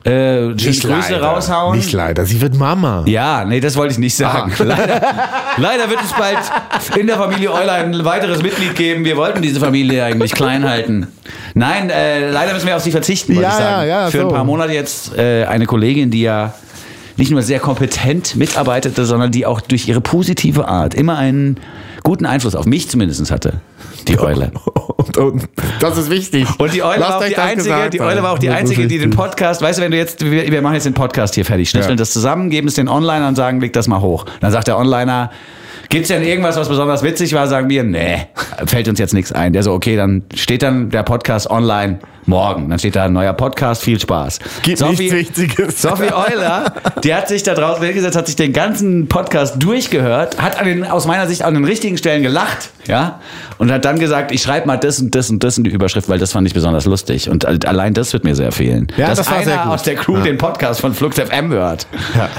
äh, 0.03 0.53
die 0.53 0.79
Grüße 0.79 1.21
raushauen. 1.21 1.77
Nicht 1.77 1.91
leider, 1.91 2.25
sie 2.25 2.41
wird 2.41 2.55
Mama. 2.55 3.03
Ja, 3.05 3.45
nee, 3.45 3.59
das 3.59 3.75
wollte 3.75 3.93
ich 3.93 3.99
nicht 3.99 4.15
sagen. 4.15 4.51
Leider, 4.57 5.01
leider 5.57 5.89
wird 5.89 6.01
es 6.03 6.11
bald 6.13 6.39
in 6.97 7.07
der 7.07 7.17
Familie 7.17 7.51
Euler 7.53 7.73
ein 7.73 8.03
weiteres 8.03 8.41
Mitglied 8.41 8.75
geben. 8.75 9.05
Wir 9.05 9.15
wollten 9.17 9.41
diese 9.41 9.59
Familie 9.59 10.03
eigentlich 10.03 10.31
klein 10.31 10.67
halten. 10.67 11.07
Nein, 11.53 11.89
äh, 11.89 12.29
leider 12.31 12.53
müssen 12.53 12.67
wir 12.67 12.75
auf 12.75 12.81
sie 12.81 12.91
verzichten, 12.91 13.35
wollte 13.35 13.49
Ja, 13.49 13.49
ich 13.49 13.55
sagen. 13.63 13.87
ja, 13.87 14.01
ja, 14.05 14.09
Für 14.09 14.21
ein 14.21 14.29
so. 14.29 14.35
paar 14.35 14.43
Monate 14.43 14.73
jetzt 14.73 15.15
äh, 15.17 15.45
eine 15.45 15.65
Kollegin, 15.65 16.09
die 16.09 16.21
ja 16.21 16.53
nicht 17.17 17.29
nur 17.29 17.41
sehr 17.43 17.59
kompetent 17.59 18.35
mitarbeitete, 18.35 19.05
sondern 19.05 19.31
die 19.31 19.45
auch 19.45 19.61
durch 19.61 19.87
ihre 19.87 20.01
positive 20.01 20.67
Art 20.67 20.95
immer 20.95 21.17
einen 21.17 21.57
guten 22.03 22.25
Einfluss 22.25 22.55
auf 22.55 22.65
mich 22.65 22.89
zumindest 22.89 23.31
hatte. 23.31 23.61
Die 24.07 24.19
Eule. 24.19 24.51
Und, 24.97 25.17
und 25.17 25.49
das 25.79 25.97
ist 25.97 26.09
wichtig. 26.09 26.47
Und 26.57 26.73
die 26.73 26.83
Eule 26.83 26.99
Lasst 26.99 27.11
war 27.11 27.17
auch 27.19 27.25
die 27.25 27.37
einzige, 27.37 27.89
die 27.89 28.01
Eule 28.01 28.23
war 28.23 28.31
auch 28.33 28.39
die 28.39 28.47
Das 28.47 28.55
einzige, 28.57 28.87
die 28.87 28.97
den. 28.97 29.11
Podcast, 29.11 29.61
weißt 29.61 29.79
du, 29.79 29.83
wenn 29.83 29.91
du 29.91 29.97
jetzt, 29.97 30.23
wir, 30.23 30.51
wir 30.51 30.61
machen 30.61 30.75
jetzt 30.75 30.85
den 30.85 30.93
Podcast 30.93 31.35
hier 31.35 31.45
fertig, 31.45 31.69
schnitzeln 31.69 31.93
Ja. 31.93 31.97
das 31.97 32.11
zusammen, 32.11 32.49
geben 32.49 32.67
es 32.67 32.75
den 32.75 32.87
Onliner 32.87 33.27
und 33.27 33.35
sagen, 33.35 33.59
leg 33.61 33.73
das 33.73 33.87
mal 33.87 34.01
hoch. 34.01 34.25
Dann 34.39 34.51
sagt 34.51 34.67
der 34.67 34.77
Onliner, 34.77 35.31
gibt's 35.91 36.07
denn 36.07 36.23
irgendwas, 36.23 36.55
was 36.57 36.67
besonders 36.67 37.03
witzig 37.03 37.33
war? 37.33 37.47
Sagen 37.47 37.69
wir, 37.69 37.83
nee, 37.83 38.25
fällt 38.65 38.87
uns 38.87 38.97
jetzt 38.97 39.13
nichts 39.13 39.31
ein. 39.31 39.53
Der 39.53 39.61
so, 39.61 39.73
okay, 39.73 39.95
dann 39.95 40.23
steht 40.33 40.63
dann 40.63 40.89
der 40.89 41.03
Podcast 41.03 41.49
online 41.51 41.99
morgen. 42.25 42.69
Dann 42.69 42.79
steht 42.79 42.95
da 42.95 43.05
ein 43.05 43.13
neuer 43.13 43.33
Podcast, 43.33 43.83
viel 43.83 43.99
Spaß. 43.99 44.39
Gibt 44.63 44.79
nichts 44.81 44.99
Wichtiges. 45.11 45.81
Sophie 45.81 46.13
Euler, 46.13 46.73
die 47.03 47.13
hat 47.13 47.27
sich 47.27 47.43
da 47.43 47.53
draußen 47.55 47.83
hingesetzt, 47.83 48.15
hat 48.15 48.27
sich 48.27 48.35
den 48.35 48.53
ganzen 48.53 49.07
Podcast 49.07 49.61
durchgehört, 49.61 50.41
hat 50.41 50.57
an 50.59 50.65
den, 50.65 50.85
aus 50.85 51.05
meiner 51.07 51.27
Sicht 51.27 51.43
an 51.43 51.55
den 51.55 51.65
richtigen 51.65 51.97
Stellen 51.97 52.23
gelacht, 52.23 52.69
ja, 52.87 53.19
und 53.57 53.71
hat 53.71 53.85
dann 53.85 53.99
gesagt, 53.99 54.31
ich 54.31 54.41
schreibe 54.41 54.67
mal 54.67 54.77
das 54.77 54.99
und 54.99 55.13
das 55.13 55.29
und 55.29 55.43
das 55.43 55.57
in 55.57 55.63
die 55.65 55.71
Überschrift, 55.71 56.07
weil 56.09 56.19
das 56.19 56.31
fand 56.31 56.47
ich 56.47 56.53
besonders 56.53 56.85
lustig. 56.85 57.29
Und 57.29 57.45
allein 57.67 57.93
das 57.93 58.13
wird 58.13 58.23
mir 58.23 58.35
sehr 58.35 58.51
fehlen. 58.51 58.87
Ja, 58.97 59.07
dass 59.07 59.17
das 59.17 59.27
war 59.29 59.37
einer 59.37 59.45
sehr 59.45 59.57
gut. 59.57 59.71
aus 59.73 59.83
der 59.83 59.95
Crew 59.95 60.17
Ja. 60.17 60.23
den 60.23 60.37
Podcast 60.37 60.79
von 60.79 60.93
Flux 60.93 61.19
FM 61.19 61.49
hört. 61.49 61.87
Ja. 62.15 62.29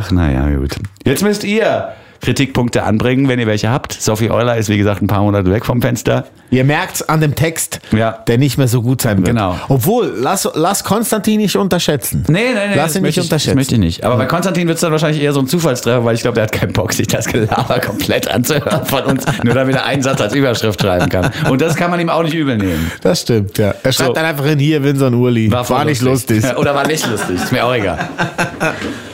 Ach, 0.00 0.10
naja, 0.12 0.48
gut. 0.56 0.76
Jetzt 1.04 1.22
müsst 1.22 1.44
ihr 1.44 1.88
Kritikpunkte 2.22 2.84
anbringen, 2.84 3.28
wenn 3.28 3.38
ihr 3.40 3.46
welche 3.48 3.68
habt. 3.70 3.92
Sophie 4.00 4.30
Euler 4.30 4.56
ist, 4.56 4.68
wie 4.68 4.78
gesagt, 4.78 5.02
ein 5.02 5.08
paar 5.08 5.22
Monate 5.22 5.50
weg 5.50 5.64
vom 5.66 5.82
Fenster. 5.82 6.24
Ihr 6.50 6.64
merkt's 6.64 7.02
an 7.08 7.20
dem 7.20 7.34
Text, 7.34 7.80
Ja. 7.92 8.12
der 8.26 8.38
nicht 8.38 8.58
mehr 8.58 8.68
so 8.68 8.80
gut 8.82 9.02
sein 9.02 9.18
wird. 9.18 9.28
Genau. 9.28 9.58
Obwohl, 9.68 10.12
lass, 10.16 10.48
lass 10.54 10.84
Konstantin 10.84 11.40
nicht 11.40 11.56
unterschätzen. 11.56 12.24
Nee, 12.28 12.38
nee, 12.54 12.68
nee. 12.68 12.74
Lass 12.76 12.88
das 12.92 12.96
ihn 12.96 13.02
nicht 13.02 13.10
ich, 13.10 13.16
Das 13.16 13.24
unterschätzen. 13.24 13.56
möchte 13.56 13.74
ich 13.74 13.80
nicht. 13.80 14.04
Aber 14.04 14.16
bei 14.18 14.26
Konstantin 14.26 14.68
wird 14.68 14.76
es 14.76 14.82
dann 14.82 14.92
wahrscheinlich 14.92 15.20
eher 15.22 15.32
so 15.32 15.40
ein 15.40 15.48
Zufallstreffer, 15.48 16.04
weil 16.04 16.14
ich 16.14 16.20
glaube, 16.22 16.34
der 16.36 16.44
hat 16.44 16.52
keinen 16.52 16.72
Bock, 16.72 16.92
sich 16.92 17.06
das 17.08 17.26
Gelaber 17.26 17.80
komplett 17.80 18.28
anzuhören 18.30 18.86
von 18.86 19.02
uns, 19.04 19.24
nur 19.42 19.54
damit 19.54 19.74
er 19.76 19.86
einen 19.86 20.02
Satz 20.02 20.20
als 20.20 20.34
Überschrift 20.34 20.80
schreiben 20.80 21.08
kann. 21.08 21.30
Und 21.50 21.60
das 21.60 21.74
kann 21.74 21.90
man 21.90 21.98
ihm 21.98 22.10
auch 22.10 22.22
nicht 22.22 22.34
übel 22.34 22.56
nehmen. 22.56 22.92
Das 23.00 23.22
stimmt, 23.22 23.58
ja. 23.58 23.74
Er 23.82 23.92
schreibt 23.92 24.08
So. 24.08 24.12
dann 24.12 24.26
einfach 24.26 24.44
hin, 24.44 24.58
hier, 24.60 24.84
Vincent 24.84 25.16
Urli. 25.16 25.50
War, 25.50 25.64
voll 25.64 25.86
nicht 25.86 26.02
lustig. 26.02 26.44
Oder 26.56 26.74
war 26.74 26.86
nicht 26.86 27.04
lustig. 27.10 27.36
Ist 27.36 27.50
mir 27.50 27.64
auch 27.64 27.74
egal. 27.74 27.98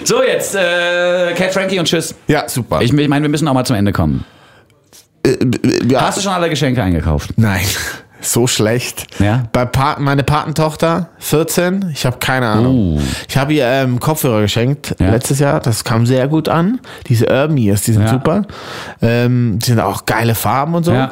So, 0.04 0.22
jetzt 0.22 0.54
äh, 0.54 1.32
Cat 1.34 1.52
Frankie 1.52 1.78
und 1.78 1.84
Tschüss. 1.86 2.14
Ja, 2.26 2.48
super. 2.48 2.80
Ich, 2.82 2.92
ich 3.02 3.08
meine, 3.08 3.22
wir 3.22 3.28
müssen 3.30 3.46
auch 3.48 3.54
mal 3.54 3.64
zum 3.64 3.76
Ende 3.76 3.92
kommen. 3.92 4.24
ja. 5.88 6.00
Hast 6.02 6.18
du 6.18 6.22
schon 6.22 6.32
alle 6.32 6.48
Geschenke 6.48 6.82
eingekauft? 6.82 7.34
Nein, 7.36 7.64
so 8.20 8.46
schlecht. 8.46 9.20
Ja? 9.20 9.44
Bei 9.52 9.64
pa 9.66 9.96
meine 9.98 10.22
Patentochter, 10.22 11.08
14, 11.18 11.90
ich 11.92 12.06
habe 12.06 12.18
keine 12.18 12.48
Ahnung. 12.48 13.00
Ich 13.28 13.36
habe 13.36 13.52
ihr 13.54 13.66
ähm, 13.66 14.00
Kopfhörer 14.00 14.40
geschenkt 14.42 14.94
Uh. 14.98 15.04
Ja. 15.04 15.10
letztes 15.10 15.38
Jahr, 15.38 15.60
das 15.60 15.84
kam 15.84 16.06
sehr 16.06 16.28
gut 16.28 16.48
an. 16.48 16.80
Diese 17.06 17.26
Urban 17.26 17.56
Ears, 17.58 17.82
die 17.82 17.92
sind 17.92 18.02
Ja. 18.02 18.08
super. 18.10 18.42
Ähm, 19.02 19.58
die 19.62 19.66
sind 19.66 19.80
auch 19.80 20.06
geile 20.06 20.34
Farben 20.34 20.74
und 20.74 20.84
so. 20.84 21.08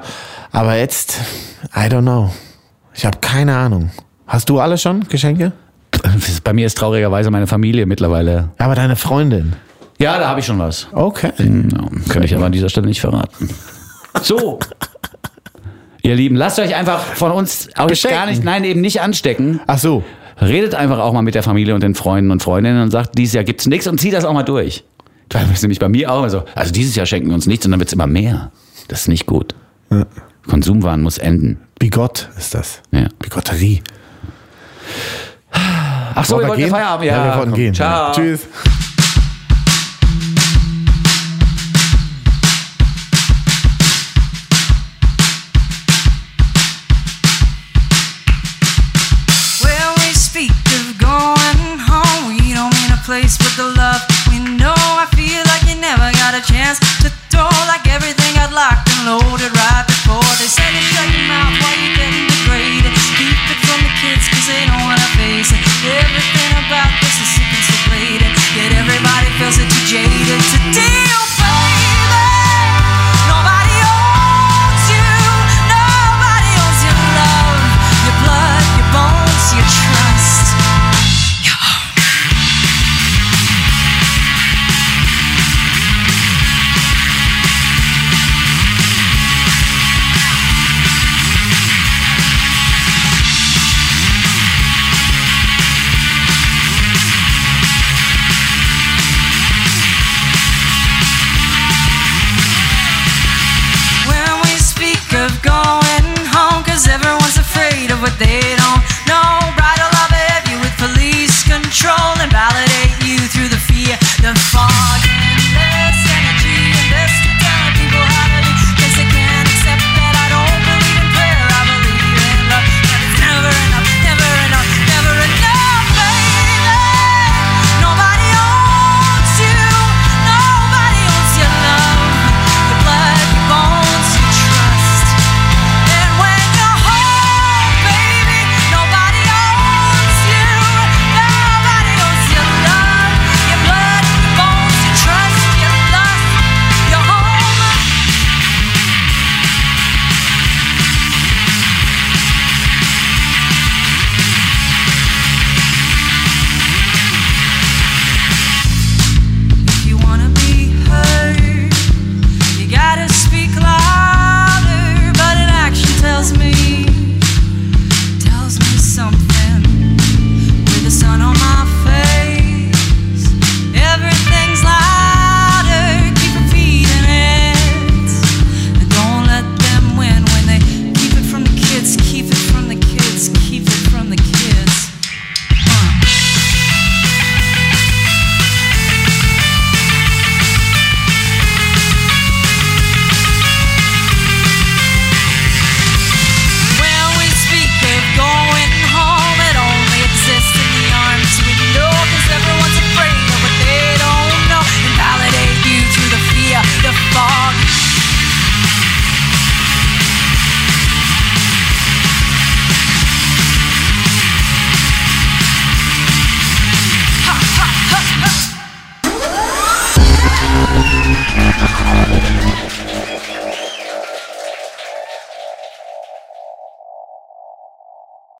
Aber 0.52 0.76
jetzt, 0.76 1.18
I 1.74 1.80
don't 1.88 2.02
know. 2.02 2.32
Ich 2.94 3.04
habe 3.04 3.18
keine 3.20 3.54
Ahnung. 3.56 3.90
Hast 4.26 4.48
du 4.48 4.58
alle 4.60 4.78
schon 4.78 5.06
Geschenke? 5.08 5.52
Bei 6.44 6.52
mir 6.52 6.66
ist 6.66 6.78
traurigerweise 6.78 7.30
meine 7.30 7.46
Familie 7.46 7.86
mittlerweile. 7.86 8.50
Aber 8.58 8.74
deine 8.74 8.96
Freundin. 8.96 9.54
Ja, 9.98 10.18
da 10.18 10.28
habe 10.28 10.40
ich 10.40 10.46
schon 10.46 10.58
was. 10.58 10.88
Okay. 10.92 11.32
Ja, 11.38 11.44
könnte 12.08 12.24
ich 12.24 12.34
aber 12.34 12.46
an 12.46 12.52
dieser 12.52 12.68
Stelle 12.68 12.86
nicht 12.86 13.00
verraten. 13.00 13.48
So. 14.22 14.58
Ihr 16.02 16.14
Lieben, 16.14 16.36
lasst 16.36 16.58
euch 16.58 16.74
einfach 16.74 17.00
von 17.00 17.32
uns 17.32 17.68
auch 17.76 17.90
gar 18.08 18.26
nicht, 18.26 18.44
nein, 18.44 18.64
eben 18.64 18.80
nicht 18.80 19.00
anstecken. 19.00 19.60
Ach 19.66 19.78
so. 19.78 20.04
Redet 20.40 20.74
einfach 20.74 20.98
auch 20.98 21.12
mal 21.12 21.22
mit 21.22 21.34
der 21.34 21.42
Familie 21.42 21.74
und 21.74 21.82
den 21.82 21.94
Freunden 21.94 22.30
und 22.30 22.42
Freundinnen 22.42 22.82
und 22.82 22.90
sagt, 22.90 23.16
dieses 23.16 23.34
Jahr 23.34 23.44
gibt's 23.44 23.66
nichts 23.66 23.86
und 23.86 23.98
zieht 23.98 24.12
das 24.12 24.24
auch 24.24 24.34
mal 24.34 24.42
durch. 24.42 24.84
Weil 25.30 25.46
es 25.52 25.62
nämlich 25.62 25.80
bei 25.80 25.88
mir 25.88 26.12
auch 26.12 26.18
immer 26.18 26.30
so, 26.30 26.44
also 26.54 26.72
dieses 26.72 26.94
Jahr 26.94 27.06
schenken 27.06 27.28
wir 27.28 27.34
uns 27.34 27.46
nichts 27.46 27.64
und 27.64 27.72
dann 27.72 27.80
wird's 27.80 27.92
immer 27.92 28.06
mehr. 28.06 28.52
Das 28.88 29.00
ist 29.00 29.08
nicht 29.08 29.26
gut. 29.26 29.54
Konsumwahn 30.46 31.02
muss 31.02 31.18
enden. 31.18 31.60
Bigott 31.78 32.28
ist 32.38 32.54
das. 32.54 32.82
Ja. 32.92 33.08
Bigotterie. 33.18 33.82
Ach 35.50 36.24
so, 36.24 36.38
wir 36.38 36.48
wollt 36.48 36.58
gehen? 36.58 36.70
Feierabend? 36.70 37.06
Ja, 37.06 37.24
wir 37.24 37.38
wollten 37.38 37.54
gehen. 37.54 37.74
Ciao. 37.74 38.12
Tschüss. 38.12 38.46